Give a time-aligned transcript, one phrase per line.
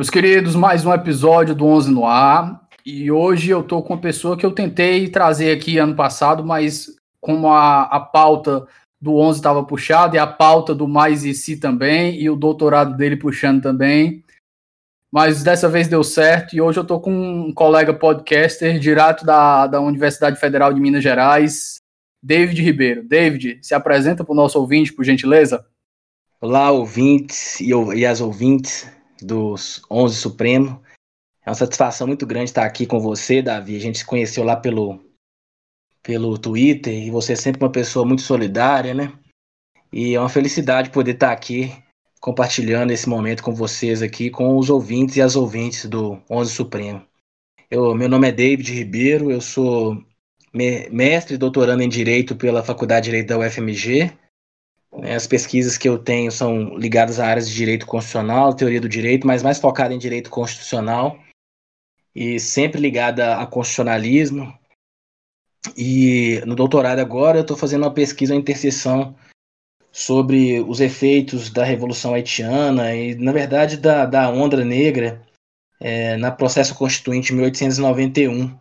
[0.00, 2.66] Meus queridos, mais um episódio do 11 no ar.
[2.86, 6.86] E hoje eu tô com uma pessoa que eu tentei trazer aqui ano passado, mas
[7.20, 8.66] como a, a pauta
[8.98, 12.96] do 11 estava puxada e a pauta do Mais e Si também, e o doutorado
[12.96, 14.24] dele puxando também.
[15.12, 19.66] Mas dessa vez deu certo e hoje eu tô com um colega podcaster direto da,
[19.66, 21.82] da Universidade Federal de Minas Gerais,
[22.22, 23.06] David Ribeiro.
[23.06, 25.62] David, se apresenta para o nosso ouvinte, por gentileza.
[26.40, 28.88] Olá, ouvintes e, e as ouvintes
[29.22, 30.82] dos 11 Supremo.
[31.44, 33.76] É uma satisfação muito grande estar aqui com você, Davi.
[33.76, 35.00] A gente se conheceu lá pelo,
[36.02, 39.12] pelo Twitter e você é sempre uma pessoa muito solidária, né?
[39.92, 41.72] E é uma felicidade poder estar aqui
[42.20, 47.02] compartilhando esse momento com vocês aqui, com os ouvintes e as ouvintes do 11 Supremo.
[47.70, 50.04] Eu, meu nome é David Ribeiro, eu sou
[50.52, 54.12] mestre e doutorando em Direito pela Faculdade de Direito da UFMG
[54.92, 59.26] as pesquisas que eu tenho são ligadas a áreas de direito constitucional, teoria do direito,
[59.26, 61.18] mas mais focada em direito constitucional
[62.14, 64.52] e sempre ligada a constitucionalismo.
[65.76, 69.14] E no doutorado agora eu estou fazendo uma pesquisa, uma interseção
[69.92, 75.22] sobre os efeitos da Revolução Haitiana e, na verdade, da, da onda negra
[75.78, 78.56] é, na processo constituinte de 1891,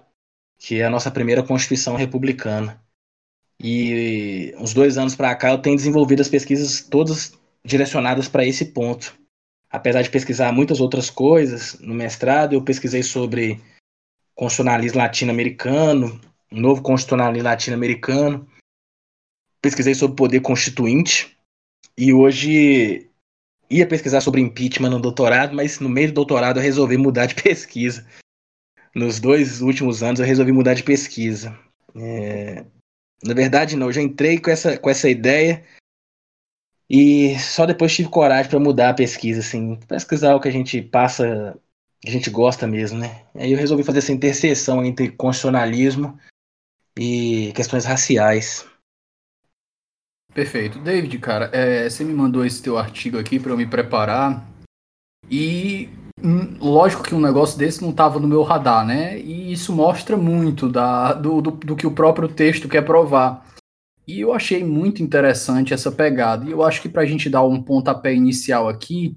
[0.58, 2.82] que é a nossa primeira Constituição republicana.
[3.62, 7.34] E uns dois anos para cá eu tenho desenvolvido as pesquisas todas
[7.64, 9.18] direcionadas para esse ponto.
[9.70, 13.62] Apesar de pesquisar muitas outras coisas no mestrado, eu pesquisei sobre
[14.34, 18.48] constitucionalismo latino-americano, novo constitucionalismo latino-americano,
[19.62, 21.38] pesquisei sobre poder constituinte
[21.98, 23.10] e hoje
[23.70, 27.36] ia pesquisar sobre impeachment no doutorado, mas no meio do doutorado eu resolvi mudar de
[27.44, 28.08] pesquisa.
[28.96, 31.58] Nos dois últimos anos eu resolvi mudar de pesquisa.
[31.96, 32.66] É,
[33.24, 35.64] na verdade, não, eu já entrei com essa, com essa ideia
[36.90, 40.82] e só depois tive coragem para mudar a pesquisa, assim, pesquisar o que a gente
[40.82, 41.58] passa,
[42.06, 43.26] a gente gosta mesmo, né?
[43.36, 46.18] Aí eu resolvi fazer essa interseção entre constitucionalismo
[46.98, 48.66] e questões raciais.
[50.34, 50.80] Perfeito.
[50.80, 54.48] David, cara, é, você me mandou esse teu artigo aqui para eu me preparar
[55.30, 55.90] e
[56.22, 59.18] Hum, lógico que um negócio desse não estava no meu radar, né?
[59.18, 63.46] E isso mostra muito da, do, do, do, que o próprio texto quer provar.
[64.08, 66.46] E eu achei muito interessante essa pegada.
[66.46, 69.16] E eu acho que para a gente dar um pontapé inicial aqui,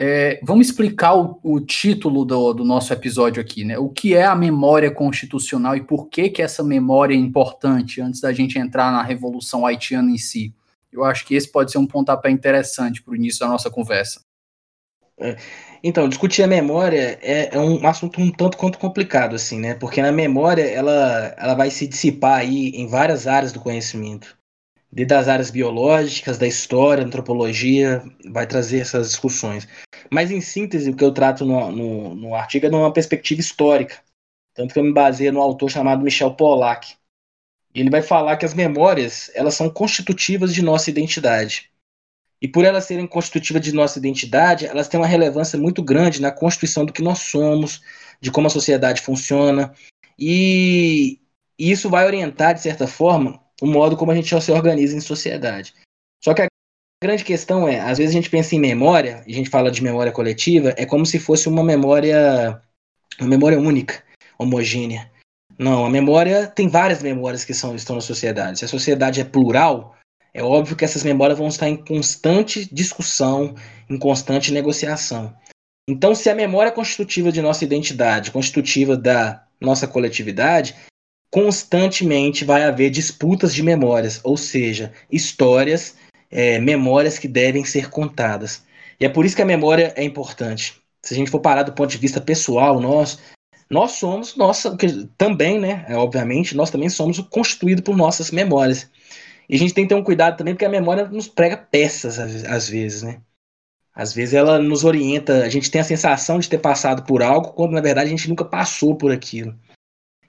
[0.00, 3.76] é, vamos explicar o, o título do, do, nosso episódio aqui, né?
[3.76, 8.20] O que é a memória constitucional e por que, que essa memória é importante antes
[8.20, 10.54] da gente entrar na Revolução Haitiana em si.
[10.92, 14.20] Eu acho que esse pode ser um pontapé interessante para o início da nossa conversa.
[15.18, 15.36] É,
[15.82, 19.74] então, discutir a memória é, é, um assunto um tanto quanto complicado, assim, né?
[19.74, 24.36] Porque na memória ela, ela vai se dissipar aí em várias áreas do conhecimento.
[24.90, 29.68] Desde as áreas biológicas, da história, antropologia, vai trazer essas discussões.
[30.10, 33.96] Mas, em síntese, o que eu trato no, no, no artigo é numa perspectiva histórica.
[34.54, 36.96] Tanto que eu me baseio no autor chamado Michel Pollack.
[37.74, 41.70] Ele vai falar que as memórias elas são constitutivas de nossa identidade.
[42.40, 46.30] E por elas serem constitutivas de nossa identidade, elas têm uma relevância muito grande na
[46.30, 47.82] constituição do que nós somos,
[48.20, 49.74] de como a sociedade funciona.
[50.18, 51.20] E
[51.58, 55.74] isso vai orientar, de certa forma, o modo como a gente se organiza em sociedade.
[56.22, 56.48] Só que a
[57.02, 59.82] grande questão é, às vezes a gente pensa em memória, e a gente fala de
[59.82, 62.60] memória coletiva, é como se fosse uma memória,
[63.20, 64.02] uma memória única,
[64.38, 65.10] homogênea.
[65.58, 68.60] Não, a memória tem várias memórias que são, estão na sociedade.
[68.60, 69.97] Se a sociedade é plural,
[70.38, 73.56] é óbvio que essas memórias vão estar em constante discussão,
[73.90, 75.34] em constante negociação.
[75.88, 80.76] Então, se a memória constitutiva de nossa identidade, constitutiva da nossa coletividade,
[81.28, 85.96] constantemente vai haver disputas de memórias, ou seja, histórias,
[86.30, 88.62] é, memórias que devem ser contadas.
[89.00, 90.76] E é por isso que a memória é importante.
[91.02, 93.18] Se a gente for parar do ponto de vista pessoal nosso,
[93.68, 94.76] nós somos nossa,
[95.16, 95.84] também, né?
[95.88, 98.88] É, obviamente, nós também somos constituídos por nossas memórias.
[99.48, 102.18] E a gente tem que ter um cuidado também, porque a memória nos prega peças,
[102.18, 103.22] às vezes, né?
[103.94, 107.52] Às vezes ela nos orienta, a gente tem a sensação de ter passado por algo,
[107.52, 109.58] quando na verdade a gente nunca passou por aquilo.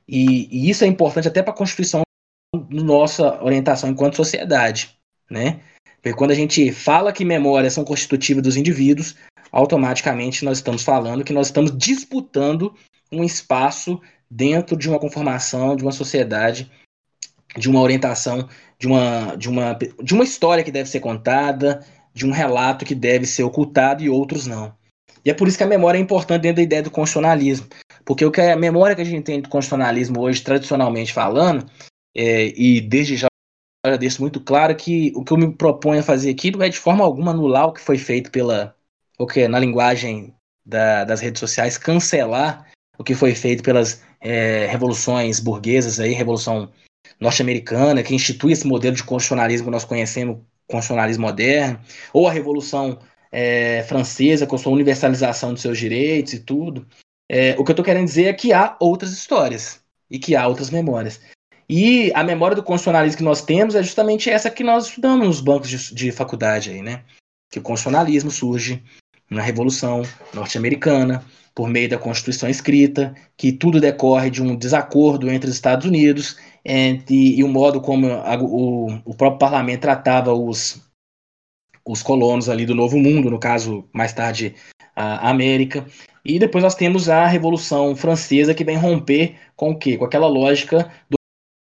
[0.07, 2.01] E, e isso é importante até para a constituição
[2.55, 4.97] da nossa orientação enquanto sociedade,
[5.29, 5.59] né?
[6.01, 9.15] Porque quando a gente fala que memórias são constitutivas dos indivíduos,
[9.51, 12.73] automaticamente nós estamos falando que nós estamos disputando
[13.11, 16.71] um espaço dentro de uma conformação, de uma sociedade,
[17.57, 18.47] de uma orientação,
[18.77, 22.95] de uma, de uma, de uma história que deve ser contada, de um relato que
[22.95, 24.73] deve ser ocultado e outros não.
[25.23, 27.67] E é por isso que a memória é importante dentro da ideia do constitucionalismo.
[28.05, 31.69] Porque o que a memória que a gente tem do constitucionalismo hoje, tradicionalmente falando,
[32.15, 33.27] é, e desde já
[33.85, 36.69] eu deixo muito claro que o que eu me proponho a fazer aqui não é
[36.69, 38.75] de forma alguma anular o que foi feito pela,
[39.17, 40.33] o que na linguagem
[40.65, 42.67] da, das redes sociais, cancelar
[42.97, 46.69] o que foi feito pelas é, revoluções burguesas aí, revolução
[47.19, 51.79] norte-americana, que institui esse modelo de constitucionalismo que nós conhecemos, constitucionalismo moderno,
[52.13, 52.99] ou a revolução
[53.31, 56.87] é, francesa, com sua universalização dos seus direitos e tudo.
[57.29, 59.79] É, o que eu estou querendo dizer é que há outras histórias
[60.09, 61.19] e que há outras memórias.
[61.69, 65.41] E a memória do constitucionalismo que nós temos é justamente essa que nós estudamos nos
[65.41, 67.03] bancos de, de faculdade aí, né?
[67.51, 68.83] Que o constitucionalismo surge
[69.29, 70.01] na Revolução
[70.33, 71.23] Norte-Americana,
[71.53, 76.37] por meio da Constituição escrita, que tudo decorre de um desacordo entre os Estados Unidos
[76.63, 80.81] entre, e o modo como a, o, o próprio parlamento tratava os,
[81.85, 84.55] os colonos ali do Novo Mundo, no caso, mais tarde,
[84.95, 85.85] a América.
[86.23, 89.97] E depois nós temos a Revolução Francesa, que vem romper com o quê?
[89.97, 91.17] Com aquela lógica do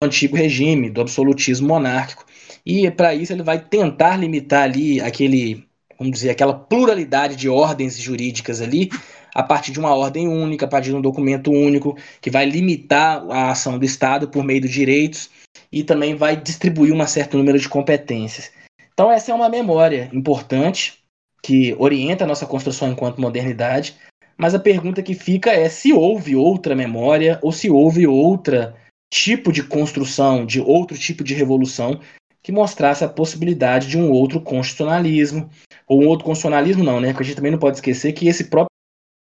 [0.02, 2.24] antigo regime, do absolutismo monárquico.
[2.64, 5.66] E para isso ele vai tentar limitar ali aquele,
[5.98, 8.88] vamos dizer, aquela pluralidade de ordens jurídicas ali,
[9.34, 13.24] a partir de uma ordem única, a partir de um documento único, que vai limitar
[13.30, 15.28] a ação do Estado por meio dos direitos
[15.72, 18.52] e também vai distribuir um certo número de competências.
[18.92, 21.00] Então, essa é uma memória importante
[21.42, 23.96] que orienta a nossa construção enquanto modernidade,
[24.36, 28.74] mas a pergunta que fica é se houve outra memória ou se houve outra
[29.12, 32.00] tipo de construção, de outro tipo de revolução
[32.42, 35.48] que mostrasse a possibilidade de um outro constitucionalismo,
[35.86, 37.08] ou um outro constitucionalismo não, né?
[37.08, 38.73] Porque a gente também não pode esquecer que esse próprio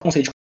[0.06, 0.32] conceito de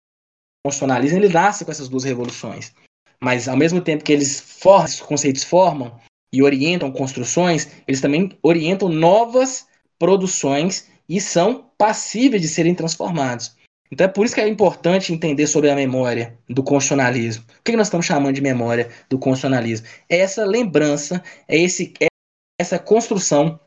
[0.64, 2.72] constitucionalismo ele nasce com essas duas revoluções.
[3.20, 5.98] Mas ao mesmo tempo que eles formam, esses conceitos formam
[6.32, 9.66] e orientam construções, eles também orientam novas
[9.98, 13.56] produções e são passíveis de serem transformados.
[13.90, 17.44] Então é por isso que é importante entender sobre a memória do constitucionalismo.
[17.60, 19.86] O que nós estamos chamando de memória do constitucionalismo?
[20.08, 22.06] É essa lembrança, é, esse, é
[22.60, 23.60] essa construção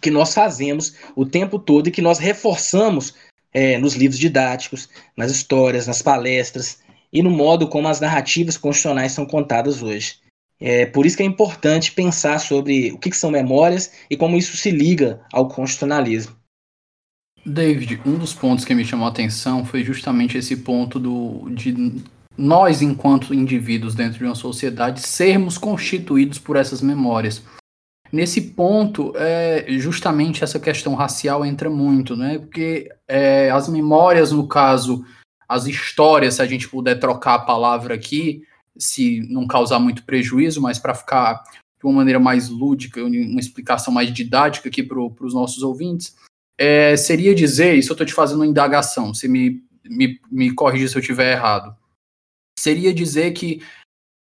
[0.00, 3.14] que nós fazemos o tempo todo e que nós reforçamos
[3.52, 6.78] é, nos livros didáticos, nas histórias, nas palestras
[7.12, 10.16] e no modo como as narrativas constitucionais são contadas hoje.
[10.60, 14.36] É por isso que é importante pensar sobre o que, que são memórias e como
[14.36, 16.36] isso se liga ao constitucionalismo.
[17.44, 22.02] David, um dos pontos que me chamou a atenção foi justamente esse ponto do, de
[22.36, 27.42] nós, enquanto indivíduos dentro de uma sociedade, sermos constituídos por essas memórias.
[28.12, 32.38] Nesse ponto, é, justamente essa questão racial entra muito, né?
[32.38, 35.04] Porque é, as memórias, no caso,
[35.48, 38.42] as histórias, se a gente puder trocar a palavra aqui,
[38.76, 43.92] se não causar muito prejuízo, mas para ficar de uma maneira mais lúdica, uma explicação
[43.92, 46.16] mais didática aqui para os nossos ouvintes,
[46.58, 50.88] é, seria dizer, isso eu estou te fazendo uma indagação, você me, me, me corrija
[50.88, 51.74] se eu estiver errado,
[52.58, 53.62] seria dizer que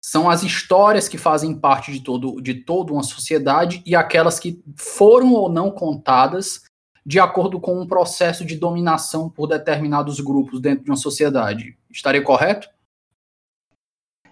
[0.07, 4.63] são as histórias que fazem parte de, todo, de toda uma sociedade e aquelas que
[4.77, 6.63] foram ou não contadas
[7.05, 11.77] de acordo com um processo de dominação por determinados grupos dentro de uma sociedade.
[11.91, 12.69] Estaria correto?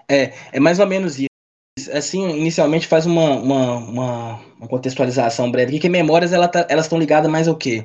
[0.08, 1.90] É, é mais ou menos isso.
[1.92, 6.84] Assim, inicialmente faz uma, uma, uma, uma contextualização breve aqui, que memórias ela tá, elas
[6.84, 7.84] estão ligadas mais ao quê?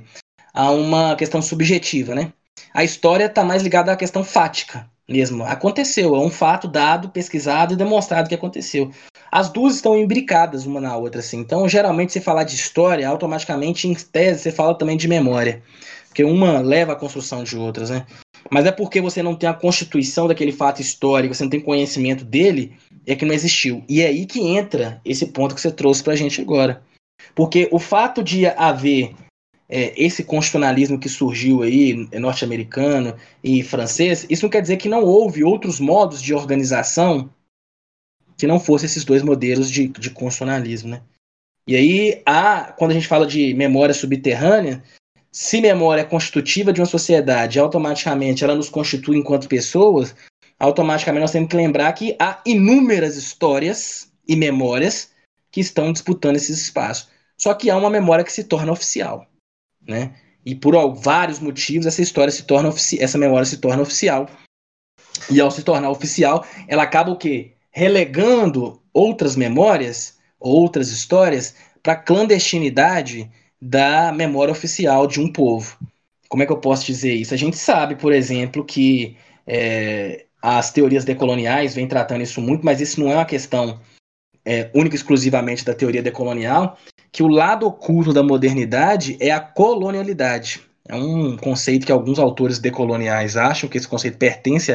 [0.54, 2.32] A uma questão subjetiva, né?
[2.72, 5.44] A história está mais ligada à questão fática mesmo.
[5.44, 8.92] Aconteceu, é um fato dado, pesquisado e demonstrado que aconteceu.
[9.32, 11.38] As duas estão imbricadas uma na outra, assim.
[11.38, 15.62] Então, geralmente, você falar de história, automaticamente, em tese, você fala também de memória.
[16.08, 18.06] Porque uma leva à construção de outras, né?
[18.50, 22.26] Mas é porque você não tem a constituição daquele fato histórico, você não tem conhecimento
[22.26, 22.74] dele,
[23.06, 23.84] é que não existiu.
[23.88, 26.82] E é aí que entra esse ponto que você trouxe pra gente agora.
[27.36, 29.14] Porque o fato de haver
[29.70, 35.04] é, esse constitucionalismo que surgiu aí, norte-americano e francês, isso não quer dizer que não
[35.04, 37.30] houve outros modos de organização
[38.36, 41.02] que não fossem esses dois modelos de, de constitucionalismo, né?
[41.68, 44.82] E aí, há, quando a gente fala de memória subterrânea,
[45.32, 50.16] se memória é constitutiva de uma sociedade, automaticamente ela nos constitui enquanto pessoas,
[50.58, 55.12] automaticamente nós temos que lembrar que há inúmeras histórias e memórias
[55.52, 57.10] que estão disputando esses espaços.
[57.38, 59.30] Só que há uma memória que se torna oficial
[59.90, 60.14] né?
[60.46, 62.70] E por vários motivos essa história se torna
[63.00, 64.30] essa memória se torna oficial.
[65.30, 67.52] E ao se tornar oficial, ela acaba o quê?
[67.72, 73.30] Relegando outras memórias, outras histórias para clandestinidade
[73.62, 75.78] da memória oficial de um povo.
[76.30, 77.34] Como é que eu posso dizer isso?
[77.34, 82.80] A gente sabe, por exemplo, que é, as teorias decoloniais vêm tratando isso muito, mas
[82.80, 83.80] isso não é uma questão
[84.46, 86.78] é, única e exclusivamente da teoria decolonial,
[87.12, 90.62] que o lado oculto da modernidade é a colonialidade.
[90.88, 94.72] É um conceito que alguns autores decoloniais acham que esse conceito pertence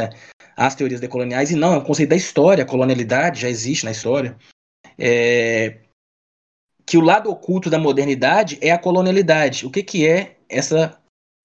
[0.56, 2.62] às teorias decoloniais, e não, é um conceito da história.
[2.62, 4.36] A colonialidade já existe na história.
[4.96, 5.78] É,
[6.86, 9.66] que o lado oculto da modernidade é a colonialidade.
[9.66, 10.96] O que, que é essa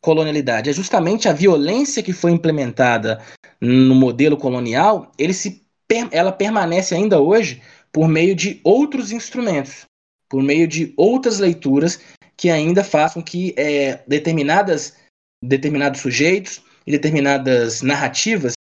[0.01, 0.69] colonialidade?
[0.69, 3.21] É justamente a violência que foi implementada
[3.61, 5.65] no modelo colonial, ele se,
[6.11, 9.85] ela permanece ainda hoje por meio de outros instrumentos,
[10.29, 11.99] por meio de outras leituras
[12.37, 14.95] que ainda façam que é, determinadas,
[15.43, 18.53] determinados sujeitos e determinadas narrativas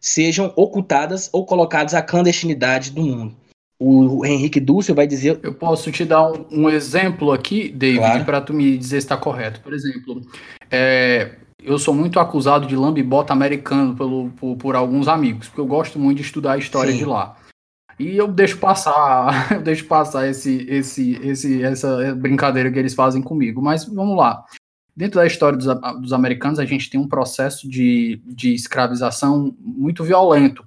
[0.00, 3.36] sejam ocultadas ou colocadas à clandestinidade do mundo.
[3.80, 5.38] O Henrique Dúcio vai dizer.
[5.40, 8.24] Eu posso te dar um, um exemplo aqui, David, claro.
[8.24, 9.60] para tu me dizer se está correto.
[9.60, 10.20] Por exemplo,
[10.68, 15.66] é, eu sou muito acusado de lambibota americano pelo, por, por, alguns amigos, porque eu
[15.66, 16.98] gosto muito de estudar a história Sim.
[16.98, 17.36] de lá.
[17.98, 23.20] E eu deixo passar, eu deixo passar esse, esse, esse, essa brincadeira que eles fazem
[23.20, 23.60] comigo.
[23.60, 24.44] Mas vamos lá.
[24.94, 25.66] Dentro da história dos,
[26.00, 30.66] dos americanos, a gente tem um processo de, de escravização muito violento.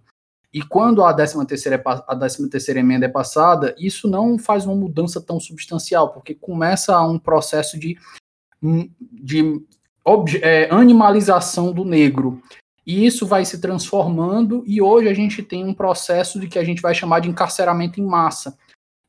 [0.53, 4.75] E quando a 13 terceira, a 13 terceira emenda é passada, isso não faz uma
[4.75, 7.97] mudança tão substancial, porque começa um processo de,
[8.99, 9.63] de
[10.41, 12.41] é, animalização do negro.
[12.85, 16.63] E isso vai se transformando, e hoje a gente tem um processo de que a
[16.63, 18.57] gente vai chamar de encarceramento em massa.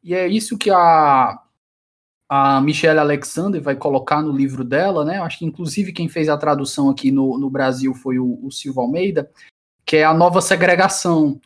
[0.03, 1.41] E é isso que a,
[2.29, 5.21] a Michelle Alexander vai colocar no livro dela, né?
[5.21, 8.83] Acho que inclusive quem fez a tradução aqui no, no Brasil foi o, o Silva
[8.83, 9.31] Almeida,
[9.85, 11.41] que é a nova segregação,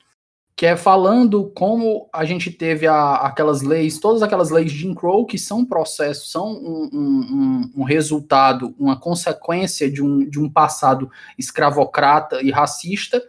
[0.57, 4.95] que é falando como a gente teve a, aquelas leis, todas aquelas leis de Jim
[4.95, 10.49] Crow, que são processos, são um, um, um, resultado, uma consequência de um, de um
[10.49, 13.23] passado escravocrata e racista,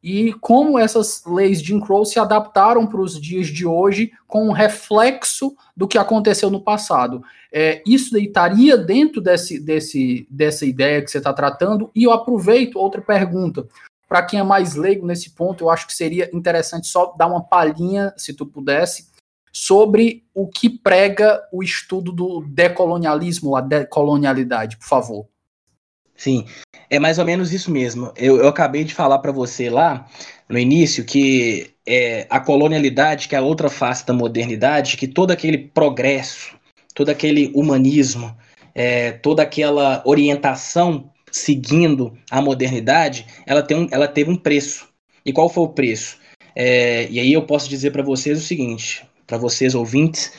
[0.00, 4.48] e como essas leis de Jim Crow se adaptaram para os dias de hoje com
[4.48, 7.22] um reflexo do que aconteceu no passado.
[7.52, 12.76] É, isso estaria dentro desse, desse, dessa ideia que você está tratando, e eu aproveito
[12.76, 13.66] outra pergunta.
[14.12, 17.42] Para quem é mais leigo nesse ponto, eu acho que seria interessante só dar uma
[17.42, 19.06] palhinha, se tu pudesse,
[19.50, 25.28] sobre o que prega o estudo do decolonialismo, a decolonialidade, por favor.
[26.14, 26.44] Sim,
[26.90, 28.12] é mais ou menos isso mesmo.
[28.14, 30.06] Eu, eu acabei de falar para você lá
[30.46, 35.30] no início que é, a colonialidade, que é a outra face da modernidade, que todo
[35.30, 36.54] aquele progresso,
[36.94, 38.36] todo aquele humanismo,
[38.74, 44.88] é, toda aquela orientação seguindo a modernidade, ela, tem um, ela teve um preço.
[45.24, 46.18] E qual foi o preço?
[46.54, 50.32] É, e aí eu posso dizer para vocês o seguinte, para vocês ouvintes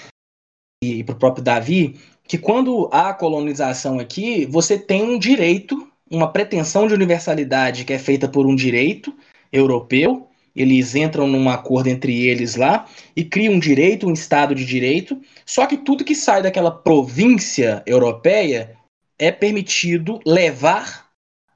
[0.83, 6.31] e para o próprio Davi, que quando há colonização aqui, você tem um direito, uma
[6.31, 9.13] pretensão de universalidade que é feita por um direito
[9.51, 12.85] europeu, eles entram num acordo entre eles lá
[13.15, 17.81] e criam um direito, um Estado de direito, só que tudo que sai daquela província
[17.87, 18.77] europeia
[19.23, 21.09] é permitido levar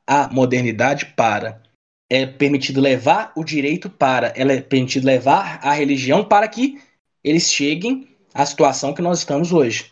[0.08, 1.62] a modernidade para.
[2.10, 4.32] É permitido levar o direito para.
[4.38, 6.82] É permitido levar a religião para que
[7.22, 9.92] eles cheguem à situação que nós estamos hoje.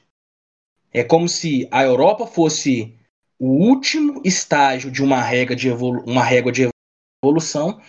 [0.94, 2.94] É como se a Europa fosse
[3.38, 6.70] o último estágio de uma régua de, evolu uma régua de
[7.22, 7.82] evolução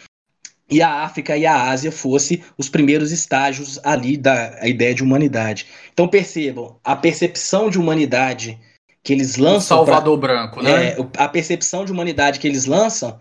[0.68, 5.68] e a África e a Ásia fossem os primeiros estágios ali da ideia de humanidade.
[5.92, 8.58] Então percebam, a percepção de humanidade
[9.06, 9.80] que eles lançam.
[9.80, 10.88] O Salvador pra, Branco, né?
[10.88, 13.20] É, a percepção de humanidade que eles lançam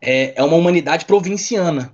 [0.00, 1.92] é, é uma humanidade provinciana.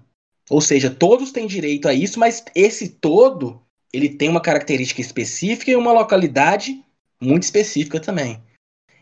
[0.50, 3.62] Ou seja, todos têm direito a isso, mas esse todo
[3.94, 6.85] ele tem uma característica específica e uma localidade
[7.18, 8.42] muito específica também.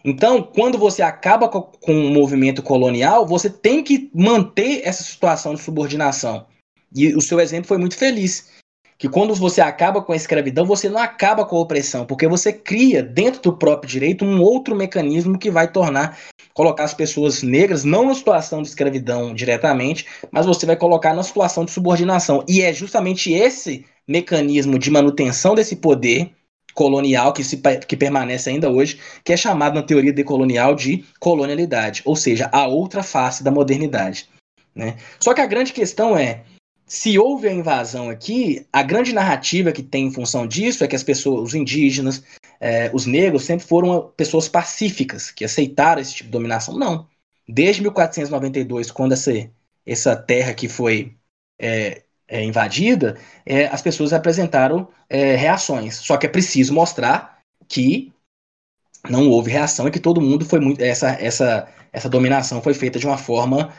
[0.04, 5.60] Então, quando você acaba com, um movimento colonial, você tem que manter essa situação de
[5.60, 6.46] subordinação.
[6.94, 8.50] E o seu exemplo foi muito feliz
[8.98, 12.52] que quando você acaba com a escravidão, você não acaba com a opressão, porque você
[12.52, 16.18] cria dentro do próprio direito um outro mecanismo que vai tornar
[16.52, 21.22] colocar as pessoas negras não na situação de escravidão diretamente, mas você vai colocar na
[21.22, 22.44] situação de subordinação.
[22.48, 26.32] E é justamente esse mecanismo de manutenção desse poder
[26.74, 32.02] colonial que, se, que permanece ainda hoje, que é chamado na teoria decolonial de colonialidade,
[32.04, 34.28] ou seja, a outra face da modernidade.
[34.74, 34.96] Né?
[35.20, 36.42] Só que a grande questão é
[36.88, 40.96] se houve a invasão aqui, a grande narrativa que tem em função disso é que
[40.96, 42.24] as pessoas, os indígenas,
[42.58, 46.78] é, os negros sempre foram pessoas pacíficas, que aceitaram esse tipo de dominação.
[46.78, 47.06] Não.
[47.46, 49.32] Desde 1492, quando essa,
[49.84, 51.14] essa terra que foi
[51.60, 53.18] é, é, invadida,
[53.70, 55.96] as pessoas apresentaram reações.
[55.96, 58.12] Só que é preciso mostrar que
[59.08, 60.82] não houve reação e que todo mundo foi muito.
[60.82, 63.72] Essa, essa, essa dominação foi feita de uma forma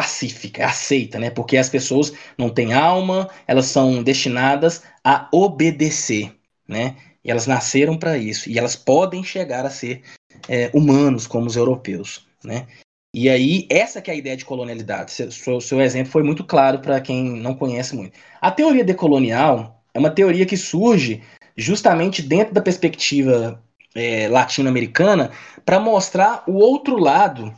[0.00, 1.28] pacífica, aceita, né?
[1.28, 6.34] Porque as pessoas não têm alma, elas são destinadas a obedecer,
[6.66, 6.96] né?
[7.22, 10.02] E elas nasceram para isso e elas podem chegar a ser
[10.48, 12.66] é, humanos como os europeus, né?
[13.14, 15.12] E aí essa que é a ideia de colonialidade.
[15.12, 18.18] Seu, seu exemplo foi muito claro para quem não conhece muito.
[18.40, 21.22] A teoria decolonial é uma teoria que surge
[21.54, 23.62] justamente dentro da perspectiva
[23.94, 25.30] é, latino-americana
[25.62, 27.54] para mostrar o outro lado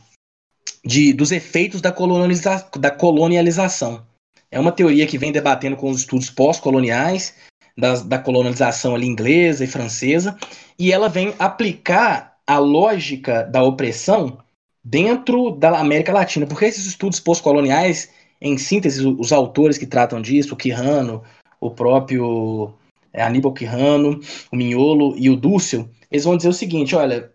[0.83, 4.05] de, dos efeitos da, colonializa, da colonialização.
[4.51, 7.35] É uma teoria que vem debatendo com os estudos pós-coloniais,
[7.77, 10.37] da, da colonialização ali inglesa e francesa,
[10.77, 14.37] e ela vem aplicar a lógica da opressão
[14.83, 18.09] dentro da América Latina, porque esses estudos pós-coloniais,
[18.41, 21.23] em síntese, os autores que tratam disso, o Quirrano,
[21.59, 22.73] o próprio
[23.13, 24.19] é, Aníbal Quirrano,
[24.51, 27.31] o Mignolo e o Dúcio, eles vão dizer o seguinte, olha,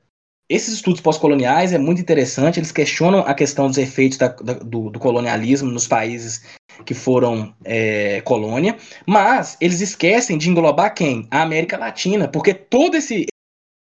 [0.49, 4.89] esses estudos pós-coloniais é muito interessante, eles questionam a questão dos efeitos da, da, do,
[4.89, 6.43] do, colonialismo nos países
[6.87, 8.77] que foram é, colônia,
[9.07, 11.27] mas eles esquecem de englobar quem?
[11.31, 13.27] A América Latina, porque todo esse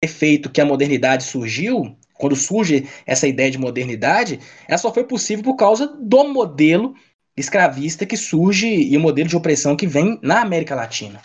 [0.04, 5.44] efeito que a modernidade surgiu, quando surge essa ideia de modernidade, ela só foi possível
[5.44, 6.96] por causa do modelo
[7.38, 11.22] escravista que surge e o modelo de opressão que vem na América Latina.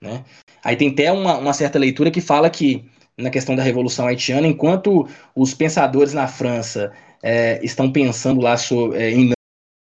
[0.00, 0.22] Né?
[0.62, 2.84] Aí tem até uma, uma certa leitura que fala que
[3.18, 6.92] na questão da Revolução Haitiana, enquanto os pensadores na França
[7.22, 9.32] é, estão pensando lá sobre, é, em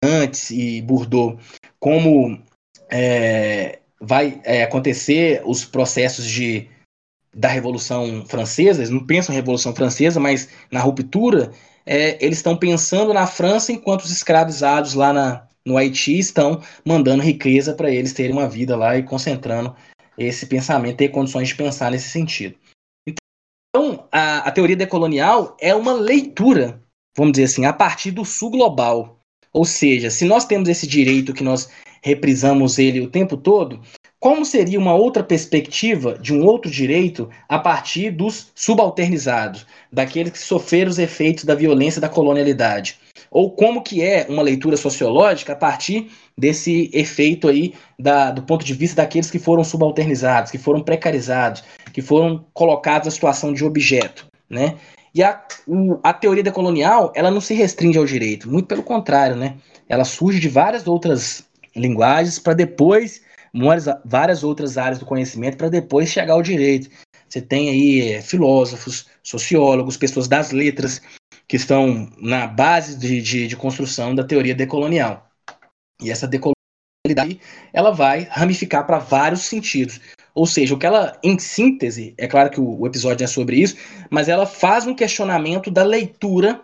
[0.03, 1.41] Nantes e Bordeaux
[1.79, 2.39] como
[2.89, 6.67] é, vai é, acontecer os processos de,
[7.33, 11.51] da Revolução Francesa, eles não pensam em Revolução Francesa, mas na ruptura,
[11.85, 17.23] é, eles estão pensando na França enquanto os escravizados lá na, no Haiti estão mandando
[17.23, 19.75] riqueza para eles terem uma vida lá e concentrando
[20.17, 22.55] esse pensamento, ter condições de pensar nesse sentido.
[23.75, 26.81] Então, a, a teoria decolonial é uma leitura,
[27.13, 29.19] vamos dizer assim, a partir do sul global.
[29.51, 31.67] Ou seja, se nós temos esse direito que nós
[32.01, 33.81] reprisamos ele o tempo todo,
[34.17, 40.39] como seria uma outra perspectiva de um outro direito a partir dos subalternizados, daqueles que
[40.39, 42.97] sofreram os efeitos da violência da colonialidade?
[43.29, 48.65] Ou como que é uma leitura sociológica a partir desse efeito aí da, do ponto
[48.65, 53.63] de vista daqueles que foram subalternizados, que foram precarizados, que foram colocados na situação de
[53.63, 54.75] objeto, né?
[55.13, 59.37] E a, o, a teoria decolonial, ela não se restringe ao direito, muito pelo contrário,
[59.37, 59.55] né?
[59.87, 63.21] Ela surge de várias outras linguagens para depois,
[64.03, 66.89] várias outras áreas do conhecimento para depois chegar ao direito.
[67.29, 71.01] Você tem aí é, filósofos, sociólogos, pessoas das letras
[71.47, 75.24] que estão na base de, de, de construção da teoria decolonial.
[76.01, 77.39] E essa decolonialidade
[77.71, 79.99] ela vai ramificar para vários sentidos.
[80.33, 83.57] Ou seja, o que ela, em síntese, é claro que o, o episódio é sobre
[83.57, 83.77] isso,
[84.09, 86.61] mas ela faz um questionamento da leitura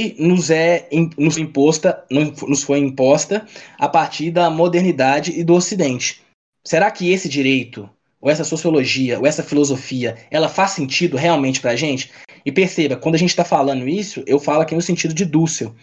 [0.00, 3.46] que nos é nos imposta, nos foi imposta
[3.78, 6.22] a partir da modernidade e do Ocidente.
[6.66, 7.88] Será que esse direito,
[8.20, 12.10] ou essa sociologia, ou essa filosofia, ela faz sentido realmente para a gente?
[12.44, 15.74] E perceba, quando a gente está falando isso, eu falo aqui no sentido de Dussel.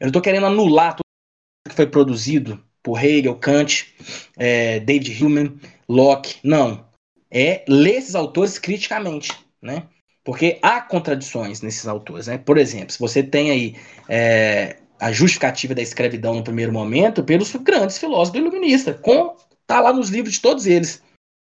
[0.00, 0.96] Eu não estou querendo anular
[1.68, 3.94] que foi produzido por Hegel, Kant,
[4.36, 6.36] é, David Hume, Locke.
[6.42, 6.86] Não.
[7.30, 9.84] É ler esses autores criticamente, né?
[10.24, 12.38] Porque há contradições nesses autores, né?
[12.38, 13.76] Por exemplo, se você tem aí
[14.08, 19.92] é, a justificativa da escravidão no primeiro momento pelos grandes filósofos iluministas, com tá lá
[19.92, 21.02] nos livros de todos eles.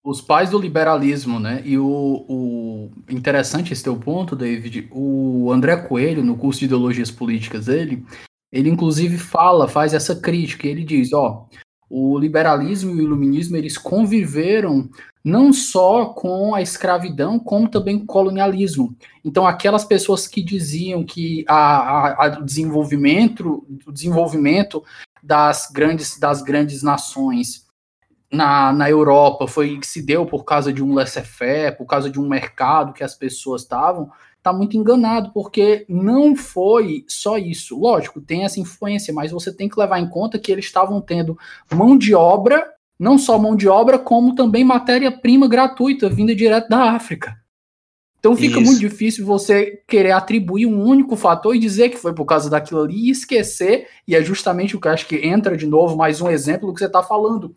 [0.04, 1.62] Os pais do liberalismo, né?
[1.66, 4.88] E o, o interessante esse teu ponto, David.
[4.92, 8.06] O André Coelho, no curso de ideologias políticas dele,
[8.52, 11.48] ele inclusive fala, faz essa crítica, ele diz, ó,
[11.90, 14.90] o liberalismo e o iluminismo eles conviveram
[15.24, 18.96] não só com a escravidão, como também com o colonialismo.
[19.26, 24.84] Então, aquelas pessoas que diziam que a, a, a desenvolvimento, o desenvolvimento
[25.22, 27.68] das grandes, das grandes nações
[28.32, 32.28] na, na Europa foi se deu por causa de um laissez-faire, por causa de um
[32.28, 34.10] mercado que as pessoas estavam,
[34.40, 37.78] está muito enganado, porque não foi só isso.
[37.78, 41.38] Lógico, tem essa influência, mas você tem que levar em conta que eles estavam tendo
[41.72, 42.66] mão de obra,
[42.98, 47.38] não só mão de obra, como também matéria-prima gratuita vinda direto da África.
[48.20, 48.70] Então fica isso.
[48.70, 52.82] muito difícil você querer atribuir um único fator e dizer que foi por causa daquilo
[52.82, 56.20] ali e esquecer, e é justamente o que eu acho que entra de novo mais
[56.20, 57.56] um exemplo do que você está falando.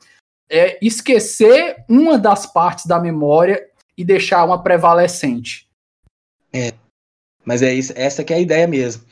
[0.49, 3.61] É esquecer uma das partes da memória
[3.97, 5.72] e deixar uma prevalecente.
[6.53, 6.73] É.
[7.45, 9.03] Mas é isso, essa que é a ideia mesmo.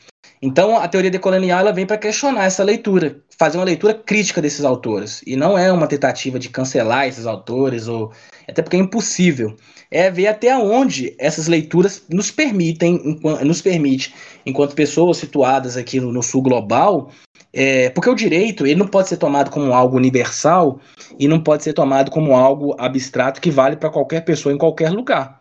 [0.41, 4.65] Então, a teoria decolonial ela vem para questionar essa leitura, fazer uma leitura crítica desses
[4.65, 5.21] autores.
[5.25, 8.11] E não é uma tentativa de cancelar esses autores, ou
[8.47, 9.55] até porque é impossível.
[9.91, 16.11] É ver até onde essas leituras nos permitem, nos permite, enquanto pessoas situadas aqui no,
[16.11, 17.11] no sul global,
[17.53, 20.79] é, porque o direito ele não pode ser tomado como algo universal
[21.19, 24.89] e não pode ser tomado como algo abstrato que vale para qualquer pessoa em qualquer
[24.89, 25.40] lugar.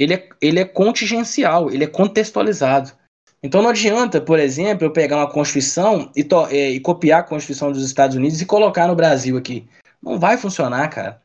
[0.00, 2.90] Ele é, ele é contingencial, ele é contextualizado.
[3.42, 7.70] Então não adianta, por exemplo, eu pegar uma Constituição e, é, e copiar a Constituição
[7.70, 9.68] dos Estados Unidos e colocar no Brasil aqui.
[10.02, 11.22] Não vai funcionar, cara.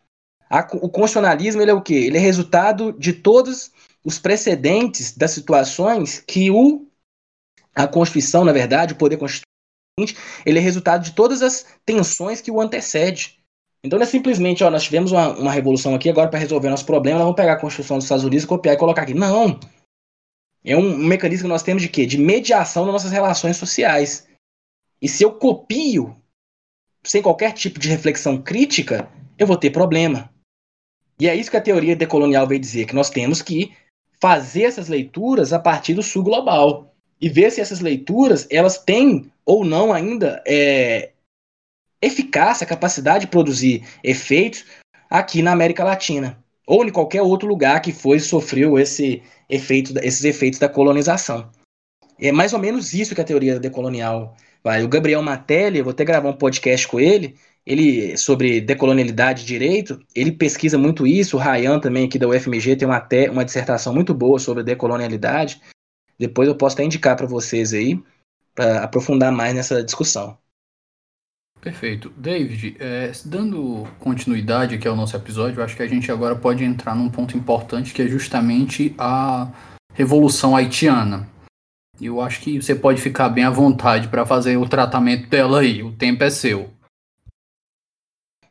[0.49, 1.93] A, o constitucionalismo ele é o quê?
[1.93, 3.71] Ele é resultado de todos
[4.03, 6.85] os precedentes das situações que o,
[7.73, 12.51] a Constituição, na verdade, o poder constituinte, ele é resultado de todas as tensões que
[12.51, 13.39] o antecede.
[13.85, 16.85] Então não é simplesmente, ó, nós tivemos uma, uma revolução aqui, agora para resolver nosso
[16.85, 19.13] problema, nós vamos pegar a Constituição dos Estados Unidos, copiar e colocar aqui.
[19.13, 19.59] Não!
[20.63, 22.07] É um mecanismo que nós temos de quê?
[22.07, 24.27] De mediação das nossas relações sociais.
[24.99, 26.15] E se eu copio
[27.03, 30.31] sem qualquer tipo de reflexão crítica, eu vou ter problema.
[31.19, 33.71] E é isso que a teoria decolonial veio dizer, que nós temos que
[34.19, 39.31] fazer essas leituras a partir do sul global e ver se essas leituras elas têm
[39.45, 41.11] ou não ainda é,
[42.01, 44.65] eficácia, capacidade de produzir efeitos
[45.09, 50.23] aqui na América Latina ou em qualquer outro lugar que foi sofreu esse efeito, esses
[50.23, 51.49] efeitos da colonização.
[52.19, 54.83] É mais ou menos isso que a teoria decolonial vai.
[54.83, 59.45] O Gabriel Matelli, eu vou até gravar um podcast com ele, ele sobre decolonialidade e
[59.45, 61.37] direito, ele pesquisa muito isso.
[61.37, 65.61] O Ryan também aqui da UFMG tem uma, uma dissertação muito boa sobre decolonialidade.
[66.17, 68.01] Depois eu posso até indicar para vocês aí
[68.55, 70.37] para aprofundar mais nessa discussão.
[71.65, 72.13] Perfeito.
[72.15, 76.95] David, é, dando continuidade aqui ao nosso episódio, acho que a gente agora pode entrar
[76.95, 79.51] num ponto importante que é justamente a
[79.91, 81.27] Revolução Haitiana.
[81.99, 85.81] Eu acho que você pode ficar bem à vontade para fazer o tratamento dela aí,
[85.81, 86.69] o tempo é seu.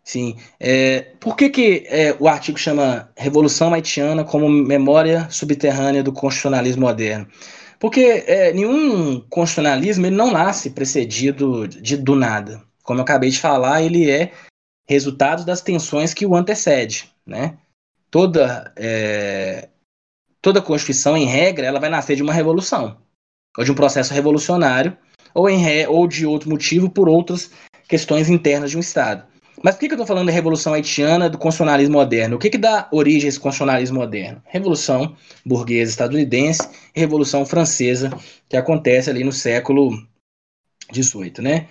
[0.02, 0.36] Sim.
[0.58, 6.82] É, por que, que é, o artigo chama Revolução Haitiana como memória subterrânea do constitucionalismo
[6.82, 7.28] moderno?
[7.78, 13.40] Porque é, nenhum constitucionalismo ele não nasce precedido de do nada como eu acabei de
[13.40, 14.30] falar, ele é
[14.86, 17.58] resultado das tensões que o antecede, né?
[18.10, 19.68] Toda é,
[20.44, 22.98] toda Constituição, em regra, ela vai nascer de uma revolução,
[23.56, 24.96] ou de um processo revolucionário,
[25.34, 27.50] ou, em ou de outro motivo por outras
[27.88, 29.24] questões internas de um Estado.
[29.62, 32.36] Mas por que, que eu estou falando da Revolução Haitiana, do constitucionalismo moderno?
[32.36, 34.42] O que, que dá origem a esse constitucionalismo moderno?
[34.44, 35.16] Revolução
[35.46, 38.10] burguesa estadunidense e Revolução Francesa,
[38.46, 39.90] que acontece ali no século
[40.92, 41.68] XVIII, né?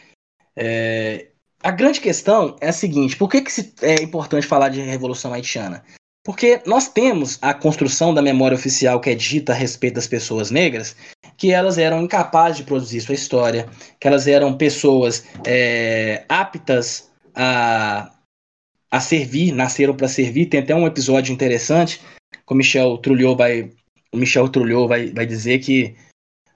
[0.55, 1.27] É,
[1.61, 5.83] a grande questão é a seguinte: por que, que é importante falar de Revolução Haitiana?
[6.23, 10.51] Porque nós temos a construção da memória oficial que é dita a respeito das pessoas
[10.51, 10.95] negras,
[11.37, 13.67] que elas eram incapazes de produzir sua história,
[13.99, 18.09] que elas eram pessoas é, aptas a,
[18.89, 20.45] a servir, nasceram para servir.
[20.45, 21.99] Tem até um episódio interessante
[22.45, 23.71] que o Michel Trulliot vai,
[24.13, 25.93] o Michel Trulliot vai, vai dizer que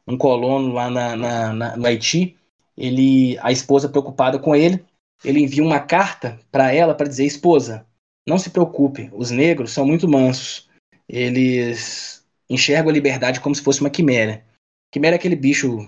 [0.08, 2.38] um colono lá na, na, na, no Haiti
[2.78, 4.86] ele, a esposa preocupada com ele,
[5.24, 7.86] ele envia uma carta para ela para dizer: esposa,
[8.28, 10.70] não se preocupe, os negros são muito mansos.
[11.10, 14.44] Eles enxergam a liberdade como se fosse uma quimera.
[14.92, 15.80] Quimera é aquele bicho,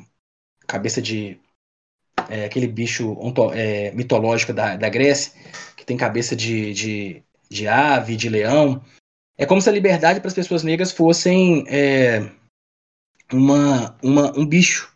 [0.65, 1.39] cabeça de.
[2.30, 5.34] É, aquele bicho onto, é, mitológico da, da Grécia,
[5.75, 8.84] que tem cabeça de, de, de ave, de leão.
[9.38, 12.30] É como se a liberdade para as pessoas negras fossem é,
[13.32, 14.93] uma, uma, um bicho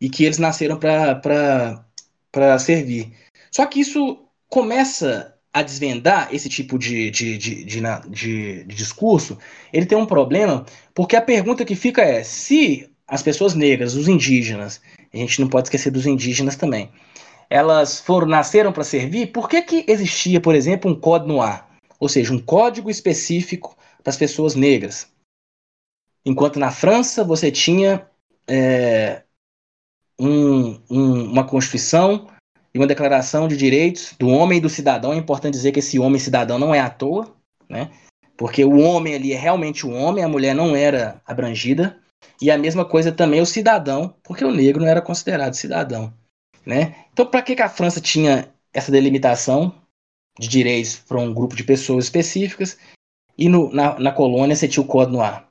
[0.00, 3.12] e que eles nasceram para servir.
[3.50, 9.36] Só que isso começa a desvendar esse tipo de, de, de, de, discurso,
[9.72, 14.06] ele tem um problema, porque a pergunta que fica é: se as pessoas negras, os
[14.06, 14.80] indígenas,
[15.12, 16.90] a gente não pode esquecer dos indígenas também,
[17.48, 21.68] elas foram nasceram para servir, por que, que existia, por exemplo, um código no ar?
[21.98, 25.08] Ou seja, um código específico para as pessoas negras.
[26.24, 28.06] Enquanto na França você tinha
[28.46, 29.22] é,
[30.20, 32.28] um, um, uma Constituição
[32.74, 35.12] e uma Declaração de Direitos do Homem e do Cidadão.
[35.12, 37.34] É importante dizer que esse homem cidadão não é à toa,
[37.68, 37.90] né?
[38.36, 41.98] Porque o homem ali é realmente o homem, a mulher não era abrangida.
[42.40, 46.12] E a mesma coisa também o cidadão, porque o negro não era considerado cidadão,
[46.64, 46.94] né?
[47.12, 49.74] Então, para que, que a França tinha essa delimitação
[50.38, 52.78] de direitos para um grupo de pessoas específicas
[53.36, 55.50] e no, na, na colônia você tinha o Código no ar?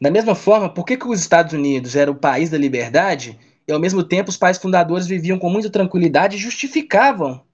[0.00, 3.72] Da mesma forma, por que, que os Estados Unidos era o país da liberdade e
[3.72, 7.44] ao mesmo tempo os pais fundadores viviam com muita tranquilidade e justificavam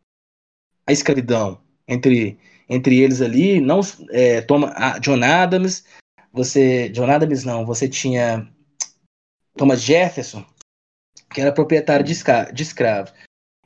[0.87, 5.85] a escravidão entre, entre eles ali, não é, toma, ah, John Adams,
[6.33, 8.49] você John Adams não, você tinha
[9.57, 10.45] Thomas Jefferson,
[11.33, 13.13] que era proprietário de, escra de escravos.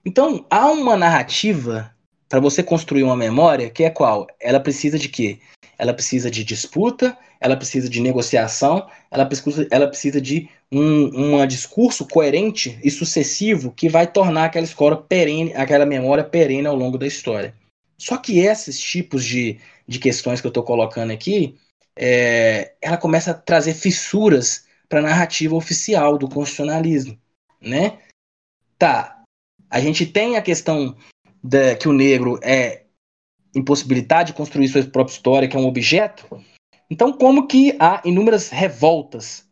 [0.05, 1.93] Então, há uma narrativa
[2.29, 4.27] para você construir uma memória que é qual?
[4.41, 5.41] Ela precisa de quê?
[5.79, 11.47] Ela precisa de disputa, ela precisa de negociação, ela precisa, ela precisa de um, um
[11.47, 16.99] discurso coerente e sucessivo que vai tornar aquela escola perene, aquela memória perene ao longo
[16.99, 17.55] da história.
[17.99, 21.57] Só que esses tipos de, de questões que eu estou colocando aqui,
[21.97, 27.19] é, ela começa a trazer fissuras para a narrativa oficial do constitucionalismo,
[27.61, 27.99] né?
[28.79, 29.23] Tá,
[29.71, 30.97] a gente tem a questão
[31.43, 32.85] da, que o negro é
[33.55, 36.45] impossibilitado de construir sua própria história, que é um objeto.
[36.91, 39.45] Então, como que há inúmeras revoltas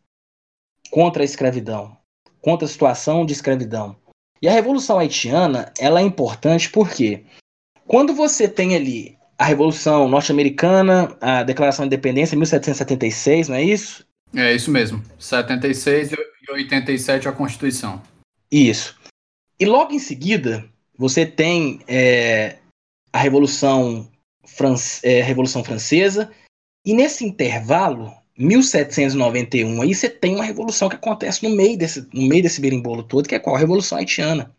[0.89, 1.97] contra a escravidão,
[2.41, 3.95] contra a situação de escravidão?
[4.41, 7.23] E a Revolução Haitiana, ela é importante porque
[7.85, 14.05] quando você tem ali a Revolução Norte-Americana, a Declaração de Independência, 1776, não é isso?
[14.33, 15.03] É isso mesmo.
[15.19, 18.01] 76 e 87 a Constituição.
[18.51, 18.97] Isso.
[19.59, 20.65] E logo em seguida,
[20.97, 22.57] você tem é,
[23.11, 24.09] a Revolução,
[25.03, 26.31] é, Revolução Francesa,
[26.85, 32.27] e nesse intervalo, 1791, aí você tem uma revolução que acontece no meio desse, no
[32.27, 33.55] meio desse berimbolo todo, que é qual?
[33.55, 34.55] A Revolução Haitiana.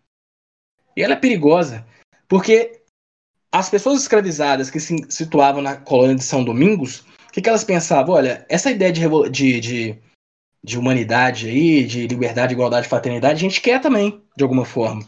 [0.97, 1.87] E ela é perigosa,
[2.27, 2.81] porque
[3.53, 7.65] as pessoas escravizadas que se situavam na colônia de São Domingos, o que, que elas
[7.65, 8.15] pensavam?
[8.15, 9.99] Olha, essa ideia de, de, de,
[10.65, 15.07] de humanidade aí, de liberdade, igualdade, fraternidade, a gente quer também, de alguma forma.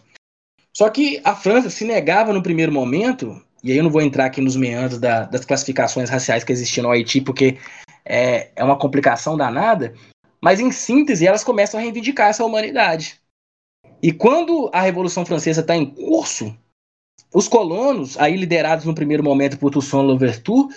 [0.77, 4.27] Só que a França se negava no primeiro momento, e aí eu não vou entrar
[4.27, 7.59] aqui nos meandros da, das classificações raciais que existiam no Haiti, porque
[8.05, 9.95] é, é uma complicação danada,
[10.41, 13.21] mas em síntese elas começam a reivindicar essa humanidade.
[14.03, 16.57] E quando a Revolução Francesa está em curso,
[17.35, 20.71] os colonos, aí liderados no primeiro momento por Toussaint Louverture, o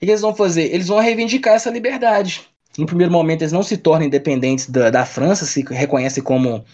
[0.00, 0.74] que eles vão fazer?
[0.74, 2.48] Eles vão reivindicar essa liberdade.
[2.76, 6.64] No primeiro momento, eles não se tornam independentes da, da França, se reconhecem como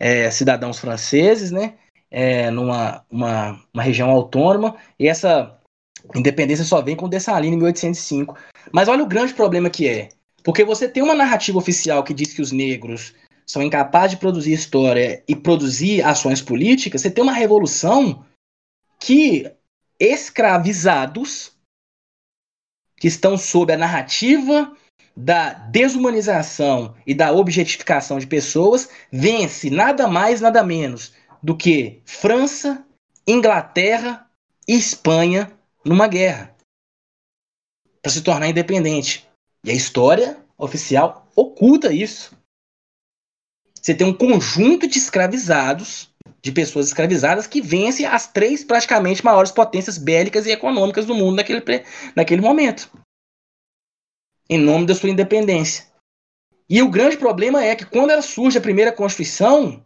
[0.00, 1.74] é, cidadãos franceses, né?
[2.10, 5.58] É, numa uma, uma região autônoma, e essa
[6.14, 8.36] independência só vem com Dessalines em 1805.
[8.72, 10.08] Mas olha o grande problema que é.
[10.44, 13.14] Porque você tem uma narrativa oficial que diz que os negros
[13.46, 18.24] são incapazes de produzir história e produzir ações políticas, você tem uma revolução
[18.98, 19.50] que
[20.00, 21.52] escravizados
[22.96, 24.74] que estão sob a narrativa
[25.16, 31.12] da desumanização e da objetificação de pessoas vence nada mais, nada menos
[31.46, 32.84] do que França,
[33.24, 34.28] Inglaterra
[34.66, 36.56] e Espanha numa guerra
[38.02, 39.24] para se tornar independente.
[39.62, 42.36] E a história oficial oculta isso.
[43.80, 46.10] Você tem um conjunto de escravizados
[46.42, 51.36] de pessoas escravizadas que vence as três praticamente maiores potências bélicas e econômicas do mundo
[51.36, 51.62] naquele,
[52.16, 52.90] naquele momento.
[54.50, 55.86] Em nome da sua independência.
[56.68, 59.85] E o grande problema é que quando surge a primeira Constituição,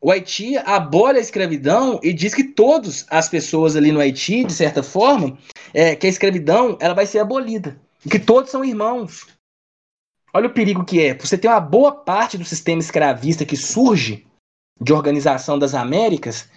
[0.00, 4.52] o Haiti abole a escravidão e diz que todas as pessoas ali no Haiti, de
[4.52, 5.36] certa forma,
[5.74, 7.80] é, que a escravidão ela vai ser abolida.
[8.08, 9.26] Que todos são irmãos.
[10.32, 11.14] Olha o perigo que é.
[11.14, 14.26] Você tem uma boa parte do sistema escravista que surge
[14.80, 16.48] de organização das Américas,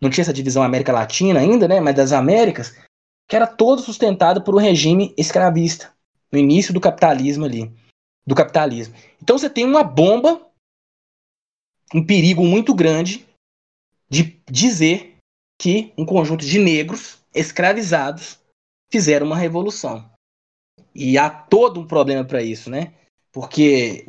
[0.00, 2.76] não tinha essa divisão América Latina ainda, né, mas das Américas,
[3.26, 5.92] que era todo sustentado por um regime escravista,
[6.30, 7.72] no início do capitalismo ali,
[8.26, 8.94] do capitalismo.
[9.22, 10.40] Então você tem uma bomba,
[11.94, 13.26] um perigo muito grande
[14.08, 15.16] de dizer
[15.60, 18.38] que um conjunto de negros escravizados
[18.90, 20.08] fizeram uma revolução.
[20.94, 22.92] E há todo um problema para isso, né?
[23.32, 24.06] Porque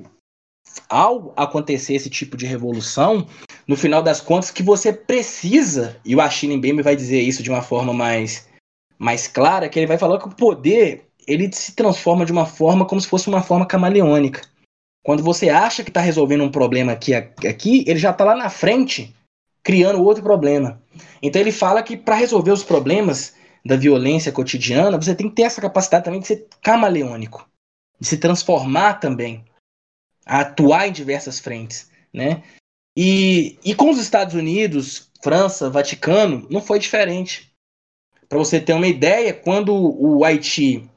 [0.87, 3.27] ao acontecer esse tipo de revolução,
[3.67, 7.49] no final das contas, que você precisa, e o Achille Mbembe vai dizer isso de
[7.49, 8.47] uma forma mais,
[8.97, 12.85] mais clara, que ele vai falar que o poder ele se transforma de uma forma
[12.85, 14.41] como se fosse uma forma camaleônica.
[15.09, 18.47] Quando você acha que está resolvendo um problema aqui, aqui ele já está lá na
[18.47, 19.11] frente
[19.63, 20.79] criando outro problema.
[21.19, 23.33] Então ele fala que para resolver os problemas
[23.65, 27.49] da violência cotidiana, você tem que ter essa capacidade também de ser camaleônico,
[27.99, 29.43] de se transformar também
[30.27, 32.43] a atuar em diversas frentes, né?
[32.95, 37.51] E, e com os Estados Unidos, França, Vaticano, não foi diferente.
[38.27, 40.87] Para você ter uma ideia, quando o Haiti,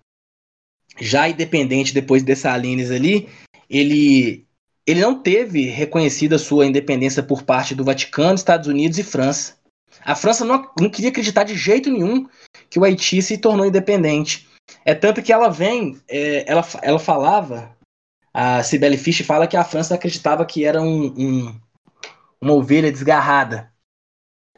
[1.01, 3.27] já independente depois de Salines ali,
[3.73, 4.47] ele,
[4.87, 9.57] ele não teve reconhecida sua independência por parte do Vaticano, Estados Unidos e França.
[10.05, 12.29] A França não, não queria acreditar de jeito nenhum
[12.69, 14.47] que o Haiti se tornou independente.
[14.85, 17.75] É tanto que ela vem, é, ela, ela falava
[18.35, 21.61] a Cibele Fisch fala que a França acreditava que era um, um,
[22.41, 23.71] uma ovelha desgarrada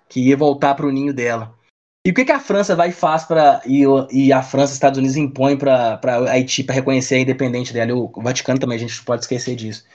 [0.08, 1.58] que ia voltar para o ninho dela.
[2.06, 4.74] E o que, que a França vai e faz para e, e, a França e
[4.74, 5.98] Estados Unidos impõem para
[6.30, 7.94] Haiti para reconhecer a independência dela?
[7.98, 9.86] O Vaticano também, a gente pode esquecer disso.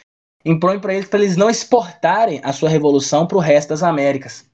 [0.43, 4.49] impõe para eles para eles não exportarem a sua revolução para o resto das Américas.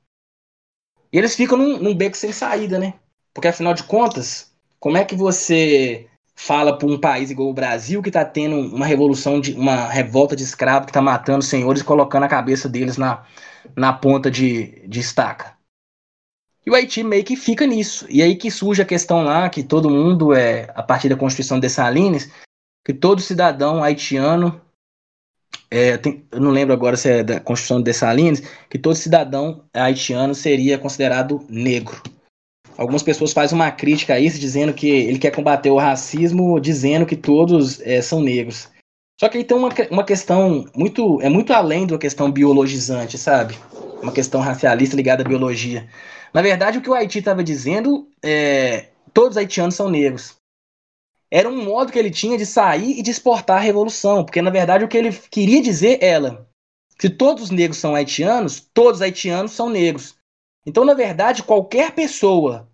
[1.14, 2.96] E eles ficam num, num beco sem saída, né?
[3.34, 8.02] Porque afinal de contas, como é que você fala para um país igual o Brasil
[8.02, 11.86] que está tendo uma revolução de uma revolta de escravo que está matando senhores e
[11.86, 13.24] colocando a cabeça deles na,
[13.74, 15.55] na ponta de, de estaca?
[16.66, 18.06] E o Haiti meio que fica nisso.
[18.10, 21.60] E aí que surge a questão lá que todo mundo é a partir da Constituição
[21.60, 22.30] de Salines
[22.86, 24.62] que todo cidadão haitiano
[25.72, 29.64] é, tem, eu não lembro agora se é da Constituição de Dessalines, que todo cidadão
[29.74, 32.02] haitiano seria considerado negro.
[32.78, 37.06] Algumas pessoas fazem uma crítica a isso, dizendo que ele quer combater o racismo, dizendo
[37.06, 38.70] que todos é, são negros.
[39.20, 41.22] Só que aí tem uma, uma questão muito.
[41.22, 43.58] é muito além da questão biologizante, sabe?
[44.02, 45.88] Uma questão racialista ligada à biologia.
[46.34, 48.90] Na verdade, o que o Haiti estava dizendo é.
[49.14, 50.36] Todos os haitianos são negros
[51.32, 54.50] era um modo que ele tinha de sair e de exportar a revolução, porque na
[54.50, 56.48] verdade o que ele queria dizer era:
[57.00, 60.16] se todos os negros são haitianos, todos os haitianos são negros.
[60.66, 62.68] Então, na verdade, qualquer pessoa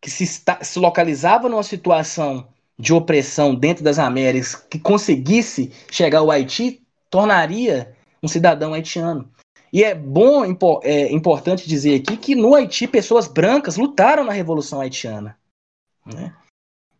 [0.00, 6.18] que se, está, se localizava numa situação de opressão dentro das Américas que conseguisse chegar
[6.18, 9.30] ao Haiti, tornaria um cidadão haitiano.
[9.74, 10.44] E é bom,
[10.84, 15.36] é importante dizer aqui que no Haiti pessoas brancas lutaram na Revolução Haitiana.
[16.06, 16.32] Né?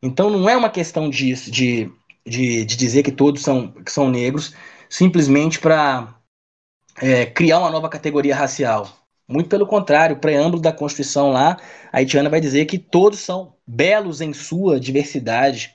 [0.02, 1.92] Então não é uma questão de, de,
[2.26, 4.56] de, de dizer que todos são, que são negros
[4.90, 6.18] simplesmente para
[7.00, 8.88] é, criar uma nova categoria racial.
[9.28, 11.56] Muito pelo contrário, o preâmbulo da Constituição lá,
[11.92, 15.72] a haitiana vai dizer que todos são belos em sua diversidade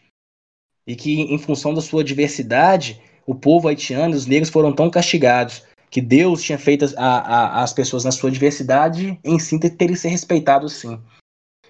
[0.86, 5.69] e que, em função da sua diversidade, o povo haitiano, os negros foram tão castigados
[5.90, 10.10] que Deus tinha feito a, a, as pessoas na sua diversidade em si terem ser
[10.10, 11.00] respeitados sim.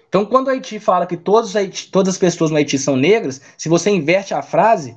[0.08, 1.18] Então, quando o Haiti fala que
[1.56, 4.96] Haiti, todas as pessoas no Haiti são negras, se você inverte a frase,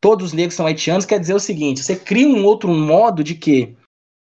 [0.00, 3.34] todos os negros são haitianos, quer dizer o seguinte: você cria um outro modo de
[3.34, 3.74] quê?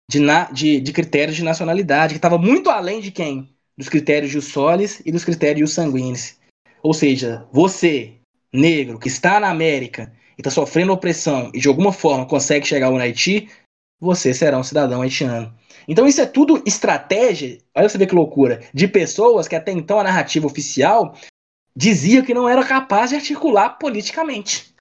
[0.09, 3.49] De, na, de, de critérios de nacionalidade, que estava muito além de quem?
[3.77, 6.35] Dos critérios de solis e dos critérios sanguíneos.
[6.81, 8.13] Ou seja, você,
[8.51, 12.87] negro, que está na América e está sofrendo opressão e de alguma forma consegue chegar
[12.87, 13.49] ao Haiti,
[13.99, 15.53] você será um cidadão haitiano.
[15.87, 19.99] Então isso é tudo estratégia, olha você ver que loucura, de pessoas que até então
[19.99, 21.15] a narrativa oficial
[21.75, 24.75] dizia que não era capaz de articular politicamente.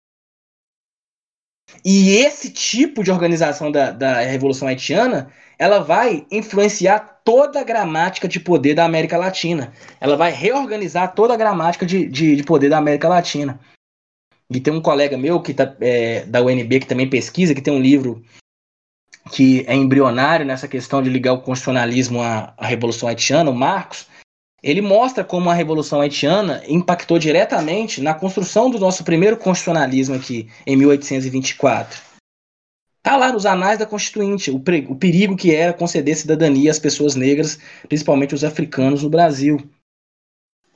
[1.84, 8.28] E esse tipo de organização da, da Revolução Haitiana, ela vai influenciar toda a gramática
[8.28, 9.72] de poder da América Latina.
[10.00, 13.60] Ela vai reorganizar toda a gramática de, de, de poder da América Latina.
[14.48, 17.74] E tem um colega meu que tá, é, da UNB que também pesquisa, que tem
[17.74, 18.24] um livro
[19.30, 24.06] que é embrionário nessa questão de ligar o constitucionalismo à, à Revolução Haitiana, o Marcos,
[24.62, 30.48] ele mostra como a Revolução Haitiana impactou diretamente na construção do nosso primeiro constitucionalismo aqui,
[30.66, 32.00] em 1824.
[32.98, 37.14] Está lá nos anais da Constituinte, o, o perigo que era conceder cidadania às pessoas
[37.14, 37.56] negras,
[37.88, 39.60] principalmente os africanos no Brasil.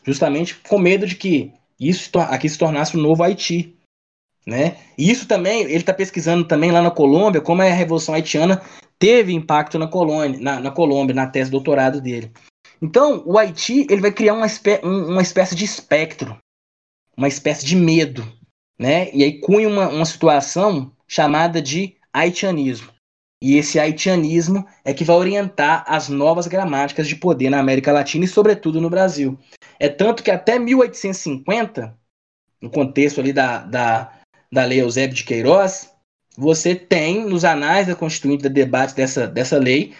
[0.04, 3.74] Justamente com medo de que isso aqui se tornasse o um novo Haiti.
[4.46, 4.78] Né?
[4.96, 8.62] E isso também, ele está pesquisando também lá na Colômbia, como a Revolução Haitiana
[8.98, 12.32] teve impacto na, colônia, na, na Colômbia, na tese de doutorado dele.
[12.82, 16.36] Então, o Haiti ele vai criar uma, espé uma espécie de espectro,
[17.16, 18.26] uma espécie de medo,
[18.78, 19.10] né?
[19.12, 22.90] E aí cunha uma, uma situação chamada de haitianismo.
[23.42, 28.24] E esse haitianismo é que vai orientar as novas gramáticas de poder na América Latina
[28.24, 29.38] e, sobretudo, no Brasil.
[29.78, 31.96] É tanto que até 1850,
[32.60, 34.19] no contexto ali da, da
[34.52, 35.90] da Lei Eusébio de Queiroz,
[36.36, 39.94] você tem nos anais da Constituinte, do debate dessa, dessa lei,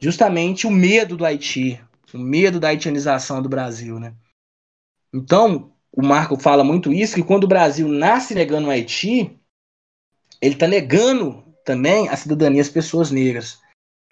[0.00, 1.80] justamente o medo do Haiti,
[2.12, 4.14] o medo da haitianização do Brasil, né?
[5.12, 9.38] Então, o Marco fala muito isso, que quando o Brasil nasce negando o Haiti,
[10.40, 13.60] ele está negando também a cidadania às pessoas negras.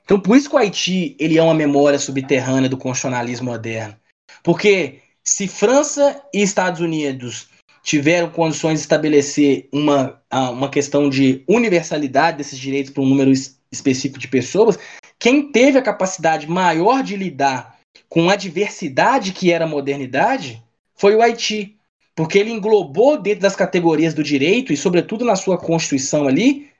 [0.04, 3.96] Então, por isso que o Haiti ele é uma memória subterrânea do constitucionalismo moderno.
[4.42, 7.48] Porque se França e Estados Unidos
[7.82, 13.32] tiveram condições de estabelecer uma, uma questão de universalidade desses direitos para um número
[13.72, 14.78] específico de pessoas,
[15.18, 17.78] quem teve a capacidade maior de lidar
[18.08, 20.62] com a diversidade que era a modernidade
[20.94, 21.76] foi o Haiti.
[22.14, 26.70] Porque ele englobou dentro das categorias do direito, e sobretudo na sua constituição ali,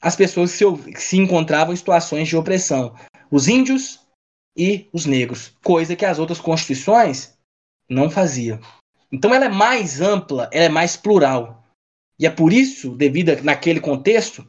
[0.00, 2.94] as pessoas que se, encontravam em situações de opressão.
[3.30, 4.00] Os índios
[4.56, 5.52] e os negros.
[5.62, 7.36] Coisa que as outras constituições
[7.88, 8.58] não faziam.
[9.12, 11.64] Então ela é mais ampla, ela é mais plural.
[12.18, 14.46] E é por isso, devido a, naquele contexto,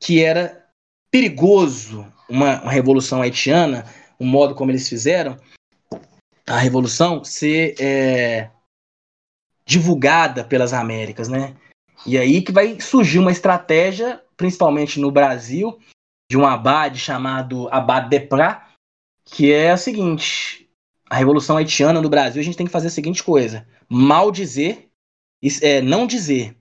[0.00, 0.66] que era
[1.10, 3.84] perigoso uma, uma, revolução haitiana,
[4.18, 5.38] o modo como eles fizeram
[6.46, 8.50] a revolução ser é,
[9.64, 11.56] divulgada pelas Américas, né?
[12.06, 15.78] E aí que vai surgir uma estratégia principalmente no Brasil,
[16.30, 18.62] de um abade chamado Abade Deprat,
[19.24, 20.65] que é o seguinte:
[21.08, 24.88] a Revolução Haitiana no Brasil, a gente tem que fazer a seguinte coisa: mal dizer,
[25.62, 26.56] é, não dizer.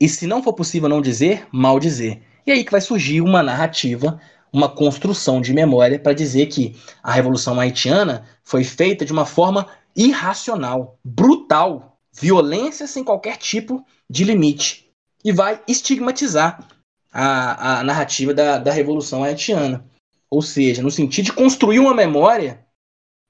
[0.00, 2.22] E se não for possível não dizer, mal dizer.
[2.46, 4.20] E aí que vai surgir uma narrativa,
[4.52, 9.66] uma construção de memória para dizer que a Revolução Haitiana foi feita de uma forma
[9.96, 14.90] irracional, brutal, violência sem qualquer tipo de limite.
[15.24, 16.66] E vai estigmatizar
[17.12, 19.84] a, a narrativa da, da Revolução Haitiana.
[20.28, 22.63] Ou seja, no sentido de construir uma memória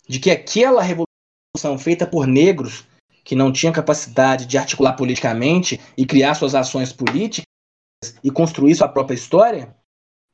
[0.09, 2.87] de que aquela revolução feita por negros
[3.25, 7.47] que não tinham capacidade de articular politicamente e criar suas ações políticas
[8.23, 9.75] e construir sua própria história,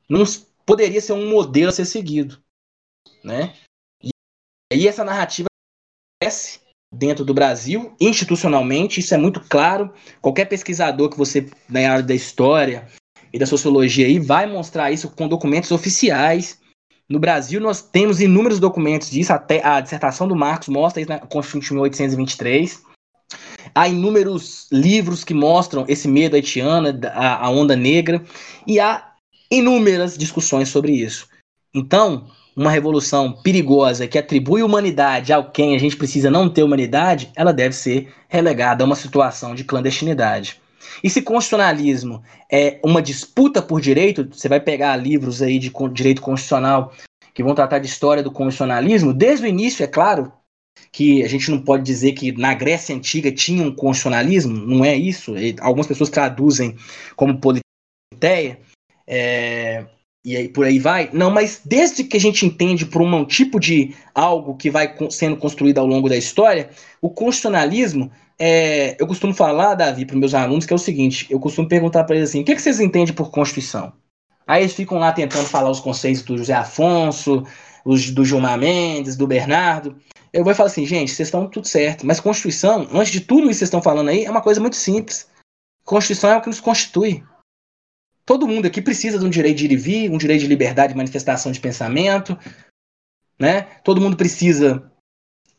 [0.09, 0.23] não
[0.65, 2.41] poderia ser um modelo a ser seguido,
[3.23, 3.55] né?
[4.03, 4.09] E
[4.73, 5.47] aí essa narrativa
[6.21, 6.59] cresce
[6.93, 9.93] dentro do Brasil, institucionalmente, isso é muito claro.
[10.21, 12.87] Qualquer pesquisador que você na área da história
[13.31, 16.60] e da sociologia aí vai mostrar isso com documentos oficiais.
[17.09, 21.19] No Brasil, nós temos inúmeros documentos disso, até a dissertação do Marcos mostra isso na
[21.19, 22.81] Constituição de 1823.
[23.73, 28.23] Há inúmeros livros que mostram esse medo haitiano, a, a onda negra,
[28.65, 29.11] e há
[29.49, 31.27] inúmeras discussões sobre isso.
[31.73, 37.31] Então, uma revolução perigosa que atribui humanidade a quem a gente precisa não ter humanidade,
[37.35, 40.61] ela deve ser relegada a uma situação de clandestinidade.
[41.03, 46.21] E se constitucionalismo é uma disputa por direito, você vai pegar livros aí de direito
[46.21, 46.93] constitucional
[47.33, 50.31] que vão tratar de história do constitucionalismo, desde o início, é claro,
[50.91, 54.95] que a gente não pode dizer que na Grécia Antiga tinha um constitucionalismo, não é
[54.95, 55.33] isso.
[55.61, 56.75] Algumas pessoas traduzem
[57.15, 58.59] como politeia,
[59.07, 59.85] é,
[60.23, 61.09] e aí por aí vai.
[61.11, 65.35] Não, mas desde que a gente entende por um tipo de algo que vai sendo
[65.37, 66.69] construído ao longo da história,
[67.01, 71.39] o constitucionalismo, é, eu costumo falar, Davi, para meus alunos, que é o seguinte: eu
[71.39, 73.93] costumo perguntar para eles assim, o que, é que vocês entendem por Constituição?
[74.45, 77.43] Aí eles ficam lá tentando falar os conceitos do José Afonso,
[77.85, 79.95] os do Gilmar Mendes, do Bernardo.
[80.33, 83.49] Eu vou falar assim, gente, vocês estão tudo certo, mas Constituição, antes de tudo isso
[83.49, 85.27] que vocês estão falando aí, é uma coisa muito simples.
[85.83, 87.23] Constituição é o que nos constitui.
[88.25, 90.93] Todo mundo aqui precisa de um direito de ir e vir, um direito de liberdade
[90.93, 92.37] de manifestação de pensamento,
[93.39, 93.63] né?
[93.83, 94.91] Todo mundo precisa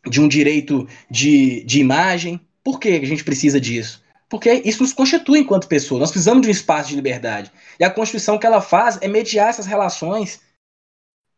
[0.09, 2.41] de um direito de, de imagem.
[2.63, 4.03] Por que a gente precisa disso?
[4.29, 5.99] Porque isso nos constitui enquanto pessoa.
[5.99, 7.53] Nós precisamos de um espaço de liberdade.
[7.79, 10.41] E a Constituição que ela faz é mediar essas relações.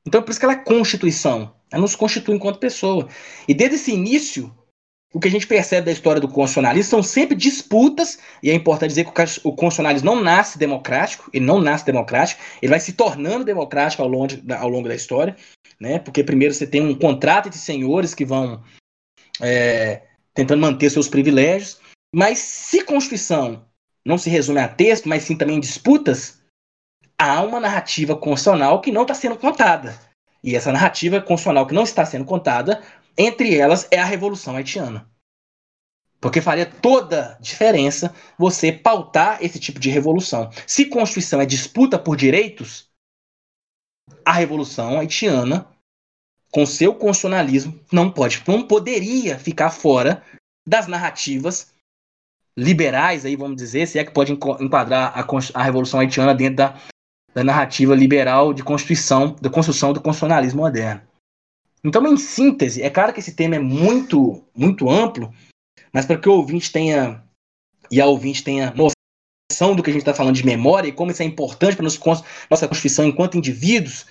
[0.07, 1.55] Então, por isso que ela é Constituição.
[1.73, 3.09] Ela nos constitui enquanto pessoa.
[3.49, 4.55] E desde esse início,
[5.15, 8.89] o que a gente percebe da história do constitucionalismo são sempre disputas, e é importante
[8.91, 9.11] dizer que
[9.45, 14.09] o constitucionalismo não nasce democrático, ele não nasce democrático, ele vai se tornando democrático ao
[14.09, 15.37] longo, ao longo da história,
[15.79, 16.01] né?
[16.01, 18.61] porque primeiro você tem um contrato de senhores que vão
[19.41, 20.03] é,
[20.35, 21.81] tentando manter seus privilégios,
[22.13, 23.65] mas se Constituição
[24.05, 26.41] não se resume a texto, mas sim também disputas,
[27.17, 29.97] há uma narrativa constitucional que não está sendo contada.
[30.43, 32.83] E essa narrativa constitucional que não está sendo contada,
[33.17, 35.09] entre elas é a Revolução Haitiana.
[36.21, 40.51] Porque faria toda diferença você pautar esse tipo de revolução.
[40.67, 42.89] Se Constituição é disputa por direitos,
[44.25, 45.69] a Revolução Haitiana,
[46.51, 50.25] com seu constitucionalismo, não pode, não poderia ficar fora
[50.67, 51.75] das narrativas
[52.57, 55.27] liberais, aí vamos dizer, se é que pode enquadrar a,
[55.61, 56.81] a Revolução Haitiana dentro da
[57.35, 61.03] da narrativa liberal de constituição, da construção do constitucionalismo moderno.
[61.85, 65.33] Então, em síntese, é claro que esse tema é muito, muito amplo,
[65.93, 67.23] mas para que o ouvinte tenha
[67.91, 71.11] e a ouvinte tenha noção do que a gente está falando de memória e como
[71.11, 74.07] isso é importante para nossa constituição enquanto indivíduos,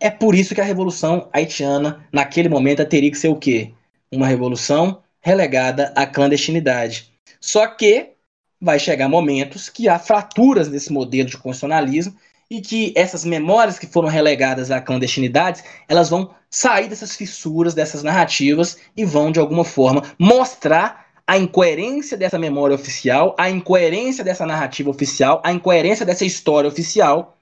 [0.00, 3.74] é por isso que a revolução haitiana, naquele momento, teria que ser o quê?
[4.10, 7.12] Uma revolução relegada à clandestinidade.
[7.40, 8.12] Só que
[8.60, 12.16] vai chegar momentos que há fraturas nesse modelo de constitucionalismo
[12.50, 18.02] e que essas memórias que foram relegadas à clandestinidade, elas vão sair dessas fissuras, dessas
[18.02, 24.46] narrativas e vão, de alguma forma, mostrar a incoerência dessa memória oficial, a incoerência dessa
[24.46, 27.38] narrativa oficial, a incoerência dessa história oficial.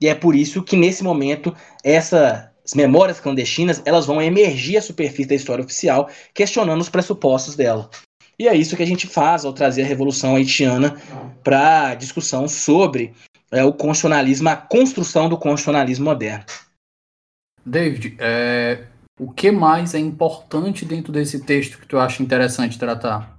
[0.00, 1.54] E é por isso que, nesse momento,
[1.84, 7.90] essas memórias clandestinas elas vão emergir à superfície da história oficial, questionando os pressupostos dela.
[8.38, 10.96] E é isso que a gente faz ao trazer a Revolução Haitiana
[11.42, 13.12] para discussão sobre
[13.50, 16.44] é, o constitucionalismo, a construção do constitucionalismo moderno.
[17.64, 18.86] David, é,
[19.18, 23.38] o que mais é importante dentro desse texto que tu acha interessante tratar?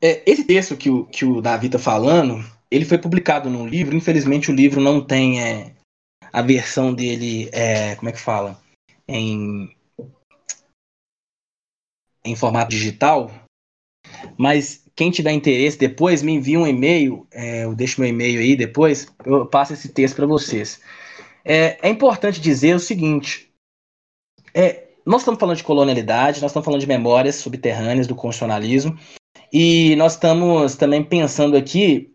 [0.00, 3.96] É, esse texto que o, que o Davi está falando, ele foi publicado num livro,
[3.96, 5.74] infelizmente o livro não tem é,
[6.32, 8.60] a versão dele, é, como é que fala?
[9.08, 9.74] Em,
[12.24, 13.30] em formato digital,
[14.36, 18.56] mas quem tiver interesse depois, me envia um e-mail, é, eu deixo meu e-mail aí
[18.56, 20.80] depois, eu passo esse texto para vocês.
[21.44, 23.52] É, é, importante dizer o seguinte:
[24.54, 28.98] é, nós estamos falando de colonialidade, nós estamos falando de memórias subterrâneas do constitucionalismo,
[29.52, 32.14] e nós estamos também pensando aqui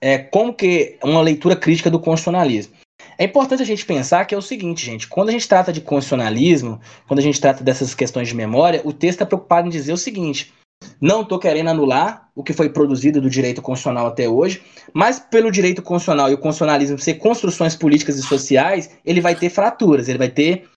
[0.00, 2.74] é, como que uma leitura crítica do constitucionalismo.
[3.18, 5.82] É importante a gente pensar que é o seguinte, gente, quando a gente trata de
[5.82, 9.92] constitucionalismo, quando a gente trata dessas questões de memória, o texto está preocupado em dizer
[9.92, 10.52] o seguinte:
[11.00, 14.62] não estou querendo anular o que foi produzido do direito constitucional até hoje,
[14.92, 19.50] mas pelo direito constitucional e o constitucionalismo ser construções políticas e sociais, ele vai ter
[19.50, 20.68] fraturas, ele vai ter,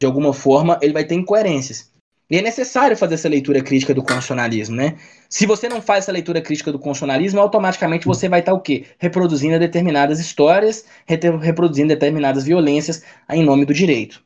[0.00, 1.92] de alguma forma, ele vai ter incoerências.
[2.30, 4.98] E é necessário fazer essa leitura crítica do constitucionalismo, né?
[5.30, 8.84] Se você não faz essa leitura crítica do constitucionalismo, automaticamente você vai estar o quê?
[8.98, 14.22] Reproduzindo determinadas histórias, reproduzindo determinadas violências em nome do direito.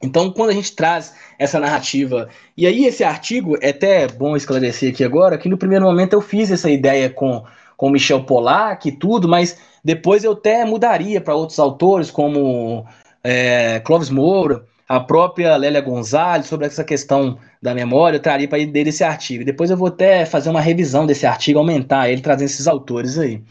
[0.00, 4.92] Então, quando a gente traz essa narrativa, e aí esse artigo, é até bom esclarecer
[4.92, 7.44] aqui agora, que no primeiro momento eu fiz essa ideia com,
[7.76, 12.86] com Michel Polac e tudo, mas depois eu até mudaria para outros autores, como
[13.24, 18.64] é, Clóvis Moura, a própria Lélia Gonzalez, sobre essa questão da memória, eu traria para
[18.64, 19.44] dele esse artigo.
[19.44, 23.42] Depois eu vou até fazer uma revisão desse artigo, aumentar ele, trazendo esses autores aí.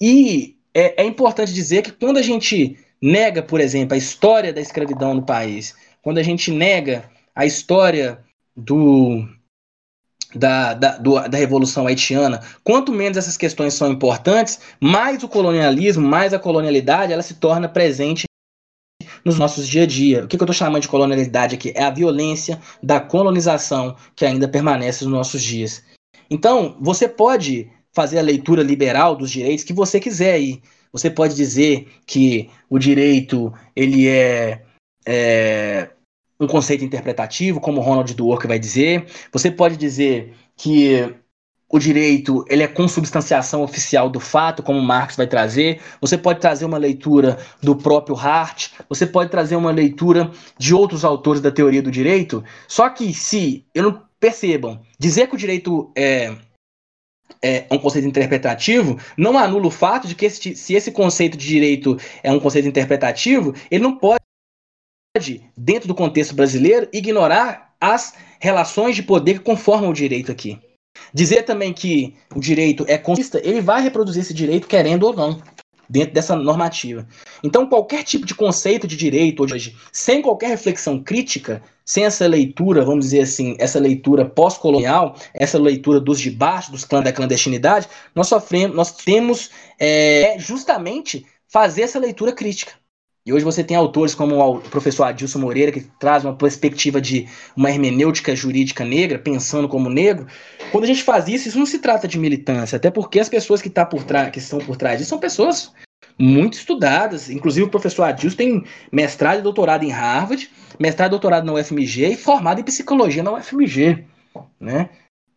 [0.00, 4.60] E é, é importante dizer que quando a gente nega, por exemplo, a história da
[4.60, 5.74] escravidão no país,
[6.04, 8.22] quando a gente nega a história
[8.54, 9.26] do,
[10.34, 16.06] da, da, do, da Revolução Haitiana, quanto menos essas questões são importantes, mais o colonialismo,
[16.06, 18.24] mais a colonialidade, ela se torna presente
[19.24, 20.24] nos nossos dia a dia.
[20.24, 21.72] O que, que eu estou chamando de colonialidade aqui?
[21.74, 25.82] É a violência da colonização que ainda permanece nos nossos dias.
[26.28, 30.60] Então, você pode fazer a leitura liberal dos direitos que você quiser aí.
[30.92, 34.62] Você pode dizer que o direito ele é,
[35.06, 35.90] é
[36.38, 39.06] um conceito interpretativo, como Ronald Dwork vai dizer.
[39.32, 41.14] Você pode dizer que
[41.68, 45.80] o direito ele é consubstanciação oficial do fato, como Marx vai trazer.
[46.00, 51.04] Você pode trazer uma leitura do próprio Hart, você pode trazer uma leitura de outros
[51.04, 52.44] autores da teoria do direito.
[52.68, 56.34] Só que se, eu não percebam, dizer que o direito é,
[57.42, 61.98] é um conceito interpretativo não anula o fato de que se esse conceito de direito
[62.22, 64.23] é um conceito interpretativo, ele não pode
[65.56, 70.58] dentro do contexto brasileiro, ignorar as relações de poder que conformam o direito aqui.
[71.12, 75.40] Dizer também que o direito é conquista, ele vai reproduzir esse direito querendo ou não,
[75.88, 77.06] dentro dessa normativa.
[77.44, 82.84] Então, qualquer tipo de conceito de direito hoje, sem qualquer reflexão crítica, sem essa leitura,
[82.84, 87.86] vamos dizer assim, essa leitura pós-colonial, essa leitura dos debates, dos clãs da clandestinidade,
[88.16, 92.72] nós sofremos, nós temos é, justamente fazer essa leitura crítica.
[93.26, 97.26] E hoje você tem autores como o professor Adilson Moreira, que traz uma perspectiva de
[97.56, 100.26] uma hermenêutica jurídica negra, pensando como negro.
[100.70, 103.62] Quando a gente faz isso, isso não se trata de militância, até porque as pessoas
[103.62, 105.72] que, tá por que estão por trás disso são pessoas
[106.18, 107.30] muito estudadas.
[107.30, 112.08] Inclusive o professor Adilson tem mestrado e doutorado em Harvard, mestrado e doutorado na UFMG
[112.08, 114.04] e formado em psicologia na UFMG.
[114.60, 114.90] Né?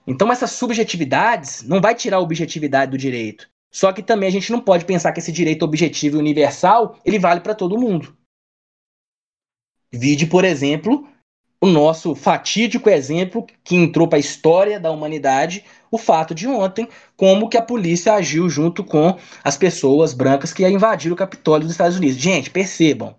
[0.06, 3.48] Então essas subjetividades não vai tirar a objetividade do direito.
[3.78, 7.20] Só que também a gente não pode pensar que esse direito objetivo e universal ele
[7.20, 8.18] vale para todo mundo.
[9.94, 11.08] Vide, por exemplo,
[11.62, 16.90] o nosso fatídico exemplo que entrou para a história da humanidade, o fato de ontem,
[17.16, 21.76] como que a polícia agiu junto com as pessoas brancas que invadiram o Capitólio dos
[21.76, 22.18] Estados Unidos.
[22.18, 23.16] Gente, percebam,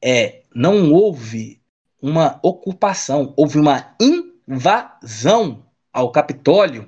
[0.00, 1.60] é, não houve
[2.00, 6.86] uma ocupação, houve uma invasão ao Capitólio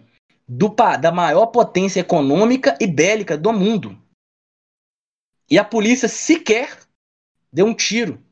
[0.49, 0.69] do,
[1.01, 3.99] da maior potência econômica e bélica do mundo.
[5.51, 6.79] E a polícia sequer
[7.53, 8.23] deu um tiro.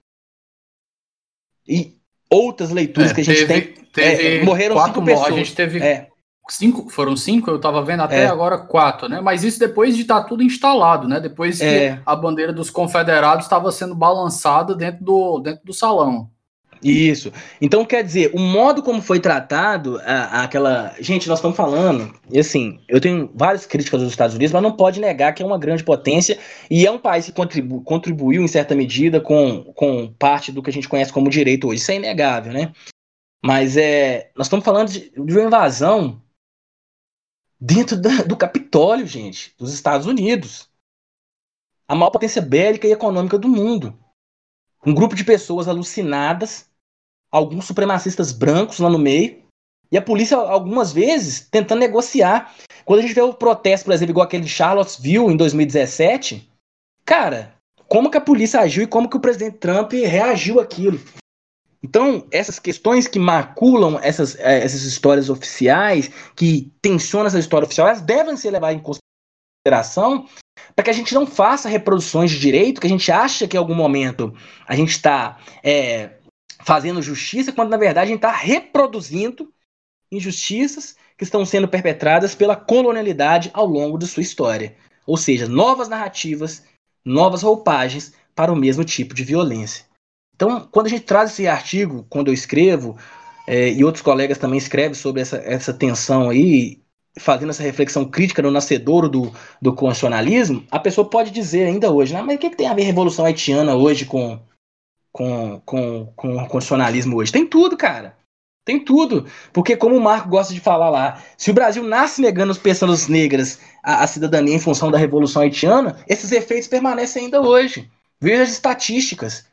[1.69, 1.99] E
[2.31, 3.85] outras leituras é, que a gente teve, tem.
[3.87, 5.33] Teve é, morreram cinco pessoas.
[5.33, 6.09] A gente teve é.
[6.49, 8.27] cinco, foram cinco, eu estava vendo até é.
[8.27, 9.21] agora quatro, né?
[9.21, 11.19] Mas isso depois de estar tá tudo instalado, né?
[11.19, 12.01] Depois que é.
[12.05, 16.31] a bandeira dos confederados estava sendo balançada dentro do, dentro do salão.
[16.83, 17.33] Isso.
[17.61, 20.95] Então, quer dizer, o modo como foi tratado a, aquela.
[21.01, 24.73] Gente, nós estamos falando, e assim, eu tenho várias críticas dos Estados Unidos, mas não
[24.73, 26.39] pode negar que é uma grande potência
[26.71, 30.71] e é um país que contribu contribuiu, em certa medida, com, com parte do que
[30.71, 31.81] a gente conhece como direito hoje.
[31.81, 32.73] Isso é inegável, né?
[33.45, 36.21] Mas é, nós estamos falando de, de uma invasão
[37.61, 40.69] dentro da, do Capitólio, gente, dos Estados Unidos.
[41.89, 43.97] A maior potência bélica e econômica do mundo.
[44.87, 46.67] Um grupo de pessoas alucinadas
[47.31, 49.45] alguns supremacistas brancos lá no meio,
[49.91, 52.55] e a polícia, algumas vezes, tentando negociar.
[52.85, 56.51] Quando a gente vê o protesto, por exemplo, igual aquele de Charlottesville em 2017,
[57.05, 57.55] cara,
[57.87, 61.01] como que a polícia agiu e como que o presidente Trump reagiu àquilo?
[61.83, 67.87] Então, essas questões que maculam essas, é, essas histórias oficiais, que tensionam essa história oficial,
[67.87, 68.83] elas devem ser levadas em
[69.67, 70.27] consideração
[70.75, 73.59] para que a gente não faça reproduções de direito, que a gente acha que em
[73.59, 74.35] algum momento
[74.67, 76.11] a gente está é,
[76.63, 79.53] fazendo justiça, quando na verdade a gente está reproduzindo
[80.11, 84.77] injustiças que estão sendo perpetradas pela colonialidade ao longo de sua história.
[85.07, 86.65] Ou seja, novas narrativas,
[87.05, 89.85] novas roupagens para o mesmo tipo de violência.
[90.35, 92.99] Então, quando a gente traz esse artigo, quando eu escrevo,
[93.47, 96.83] é, e outros colegas também escrevem sobre essa, essa tensão aí,
[97.19, 102.13] fazendo essa reflexão crítica no nascedouro do, do constitucionalismo, a pessoa pode dizer ainda hoje,
[102.13, 104.39] né, mas o que, que tem a ver a Revolução Haitiana hoje com,
[105.13, 107.33] com, com, com o constitucionalismo hoje?
[107.33, 108.17] Tem tudo, cara.
[108.67, 109.27] Tem tudo.
[109.53, 113.07] Porque, como o Marco gosta de falar lá, se o Brasil nasce negando as pessoas
[113.07, 117.89] negras a, a cidadania em função da Revolução Haitiana, esses efeitos permanecem ainda hoje.
[118.21, 119.47] Veja as estatísticas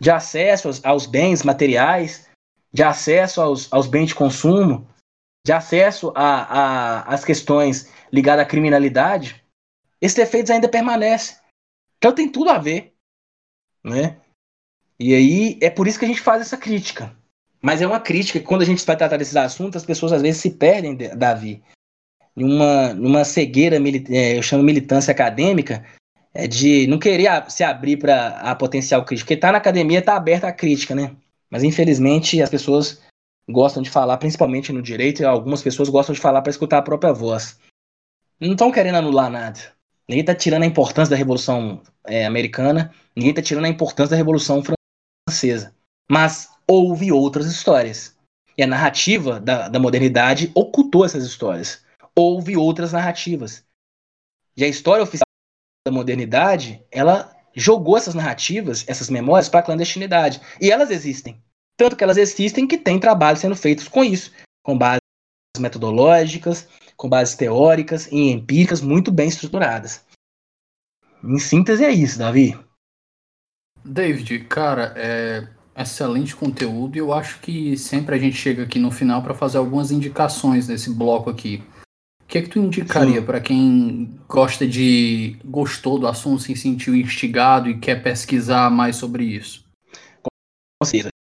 [0.00, 2.26] de acesso aos, aos bens materiais,
[2.72, 4.88] de acesso aos, aos bens de consumo,
[5.46, 9.44] de acesso às questões ligadas à criminalidade,
[10.00, 11.36] esses efeitos ainda permanecem.
[11.98, 12.94] Então tem tudo a ver.
[13.84, 14.16] Né?
[14.98, 17.16] E aí é por isso que a gente faz essa crítica.
[17.62, 20.20] Mas é uma crítica que quando a gente vai tratar desses assuntos, as pessoas às
[20.20, 21.62] vezes se perdem, Davi,
[22.34, 23.76] numa, numa cegueira,
[24.10, 25.86] é, eu chamo militância acadêmica,
[26.34, 29.28] é de não querer se abrir para a potencial crítica.
[29.28, 31.14] Porque tá na academia, tá aberta a crítica, né?
[31.48, 33.00] Mas infelizmente as pessoas
[33.48, 36.82] gostam de falar, principalmente no direito, e algumas pessoas gostam de falar para escutar a
[36.82, 37.58] própria voz.
[38.40, 39.58] Não estão querendo anular nada.
[40.08, 44.16] Ninguém está tirando a importância da Revolução é, Americana, ninguém está tirando a importância da
[44.16, 44.62] Revolução
[45.28, 45.74] Francesa.
[46.08, 48.16] Mas houve outras histórias.
[48.56, 51.84] E a narrativa da, da modernidade ocultou essas histórias.
[52.14, 53.64] Houve outras narrativas.
[54.56, 55.26] E a história oficial
[55.86, 60.40] da modernidade, ela jogou essas narrativas, essas memórias para a clandestinidade.
[60.60, 61.42] E elas existem.
[61.76, 64.32] Tanto que elas existem que tem trabalhos sendo feitos com isso,
[64.64, 65.00] com bases
[65.58, 66.66] metodológicas,
[66.96, 70.04] com bases teóricas e empíricas muito bem estruturadas.
[71.22, 72.58] Em síntese é isso, Davi.
[73.84, 78.90] David, cara, é excelente conteúdo e eu acho que sempre a gente chega aqui no
[78.90, 81.62] final para fazer algumas indicações nesse bloco aqui.
[82.22, 86.96] O que é que tu indicaria para quem gosta de gostou do assunto, se sentiu
[86.96, 89.64] instigado e quer pesquisar mais sobre isso?
[90.22, 91.15] Com certeza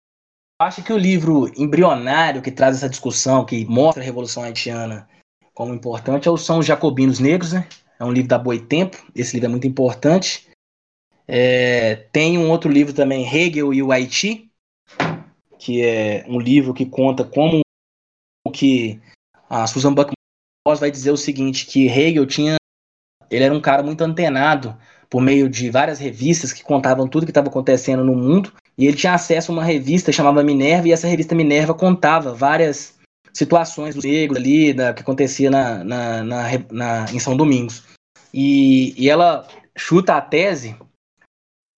[0.60, 5.08] acho que o livro embrionário que traz essa discussão, que mostra a Revolução Haitiana
[5.54, 7.68] como importante, é são os Jacobinos Negros, né?
[8.00, 10.50] É um livro da Boitempo, esse livro é muito importante.
[11.28, 14.52] É, tem um outro livro também, Hegel e o Haiti,
[15.58, 17.62] que é um livro que conta como
[18.54, 19.00] que
[19.50, 20.12] a Susan Buck
[20.80, 22.56] vai dizer o seguinte, que Hegel tinha
[23.30, 24.78] ele era um cara muito antenado
[25.10, 28.98] por meio de várias revistas que contavam tudo que estava acontecendo no mundo e ele
[28.98, 32.96] tinha acesso a uma revista chamada Minerva, e essa revista Minerva contava várias
[33.34, 37.84] situações dos negros ali, da, que acontecia na, na, na, na, em São Domingos.
[38.34, 39.48] E, e ela
[39.78, 40.76] chuta a tese,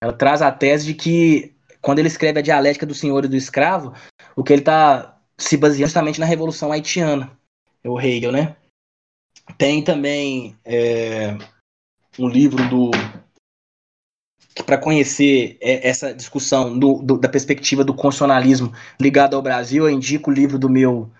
[0.02, 3.36] ela traz a tese de que quando ele escreve a dialética do senhor e do
[3.36, 3.94] escravo,
[4.34, 7.30] o que ele está se baseando justamente na Revolução Haitiana,
[7.84, 8.56] o Hegel, né?
[9.56, 11.38] Tem também é,
[12.18, 12.90] um livro do
[14.66, 19.90] para conhecer é, essa discussão do, do, da perspectiva do constitucionalismo ligado ao Brasil, eu
[19.90, 21.10] indico o livro do meu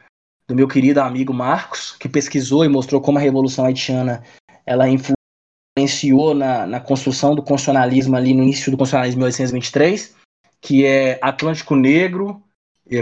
[0.49, 4.25] do meu querido amigo Marcos, que pesquisou e mostrou como a Revolução Haitiana
[4.65, 10.17] ela influenciou na, na construção do constitucionalismo ali no início do constitucionalismo de 1823,
[10.61, 12.43] que é Atlântico Negro,
[12.91, 13.01] é,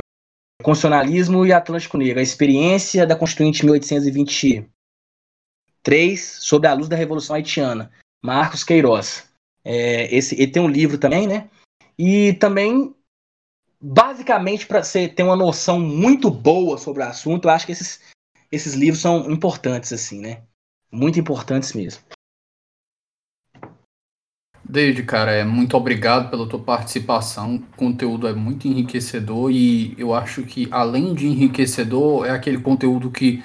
[0.60, 3.64] Constitucionalismo e Atlântico Negro, a experiência da Constituinte
[5.86, 7.90] 1823 sobre a luz da Revolução Haitiana,
[8.22, 9.28] Marcos Queiroz.
[9.64, 11.48] É, esse, ele tem um livro também, né?
[11.98, 12.94] E também,
[13.80, 18.00] basicamente, para você ter uma noção muito boa sobre o assunto, eu acho que esses,
[18.50, 20.42] esses livros são importantes, assim, né?
[20.90, 22.02] Muito importantes mesmo.
[24.68, 27.56] David, cara, é muito obrigado pela tua participação.
[27.56, 33.10] O conteúdo é muito enriquecedor e eu acho que, além de enriquecedor, é aquele conteúdo
[33.10, 33.42] que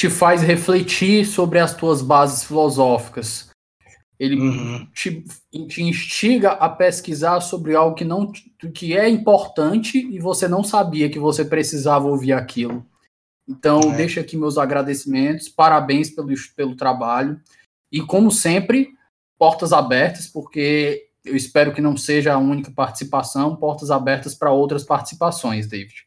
[0.00, 3.50] te faz refletir sobre as tuas bases filosóficas.
[4.18, 4.88] Ele uhum.
[4.94, 5.22] te,
[5.68, 8.32] te, instiga a pesquisar sobre algo que não
[8.72, 12.86] que é importante e você não sabia que você precisava ouvir aquilo.
[13.46, 13.96] Então, é.
[13.96, 17.38] deixo aqui meus agradecimentos, parabéns pelo, pelo trabalho.
[17.92, 18.94] E, como sempre,
[19.38, 24.82] portas abertas, porque eu espero que não seja a única participação, portas abertas para outras
[24.82, 26.06] participações, David.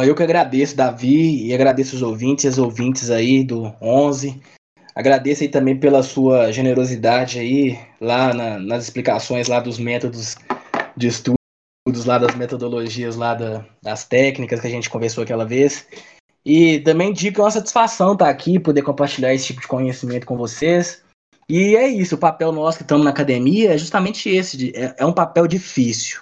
[0.00, 4.40] Eu que agradeço, Davi, e agradeço os ouvintes e as ouvintes aí do 11.
[4.94, 10.36] Agradeço aí também pela sua generosidade aí lá na, nas explicações lá dos métodos
[10.96, 11.36] de estudo
[11.86, 15.86] estudos lá das metodologias lá da, das técnicas que a gente conversou aquela vez.
[16.44, 20.26] E também digo que é uma satisfação estar aqui, poder compartilhar esse tipo de conhecimento
[20.26, 21.02] com vocês.
[21.48, 24.94] E é isso, o papel nosso que estamos na academia é justamente esse, de, é,
[24.96, 26.20] é um papel difícil.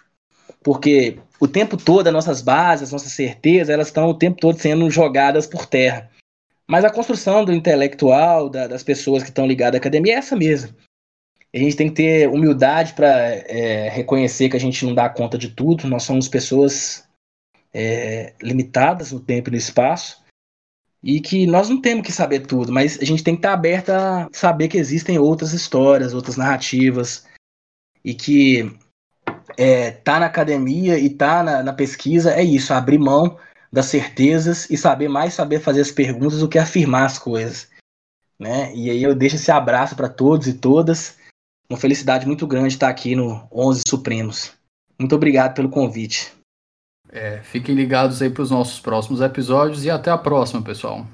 [0.62, 4.58] Porque o tempo todo as nossas bases, as nossas certezas, elas estão o tempo todo
[4.58, 6.10] sendo jogadas por terra.
[6.68, 10.36] Mas a construção do intelectual, da, das pessoas que estão ligadas à academia é essa
[10.36, 10.76] mesmo.
[11.52, 15.36] A gente tem que ter humildade para é, reconhecer que a gente não dá conta
[15.36, 15.88] de tudo.
[15.88, 17.08] Nós somos pessoas
[17.74, 20.22] é, limitadas no tempo e no espaço
[21.02, 23.90] e que nós não temos que saber tudo, mas a gente tem que estar aberto
[23.90, 27.24] a saber que existem outras histórias, outras narrativas
[28.04, 28.70] e que
[29.60, 33.36] é, tá na academia e tá na, na pesquisa é isso, abrir mão
[33.70, 37.68] das certezas e saber mais saber fazer as perguntas do que afirmar as coisas,
[38.38, 38.74] né?
[38.74, 41.18] E aí eu deixo esse abraço para todos e todas.
[41.68, 44.52] Uma felicidade muito grande estar aqui no 11 Supremos.
[44.98, 46.32] Muito obrigado pelo convite.
[47.12, 51.06] É, fiquem ligados aí para os nossos próximos episódios e até a próxima, pessoal.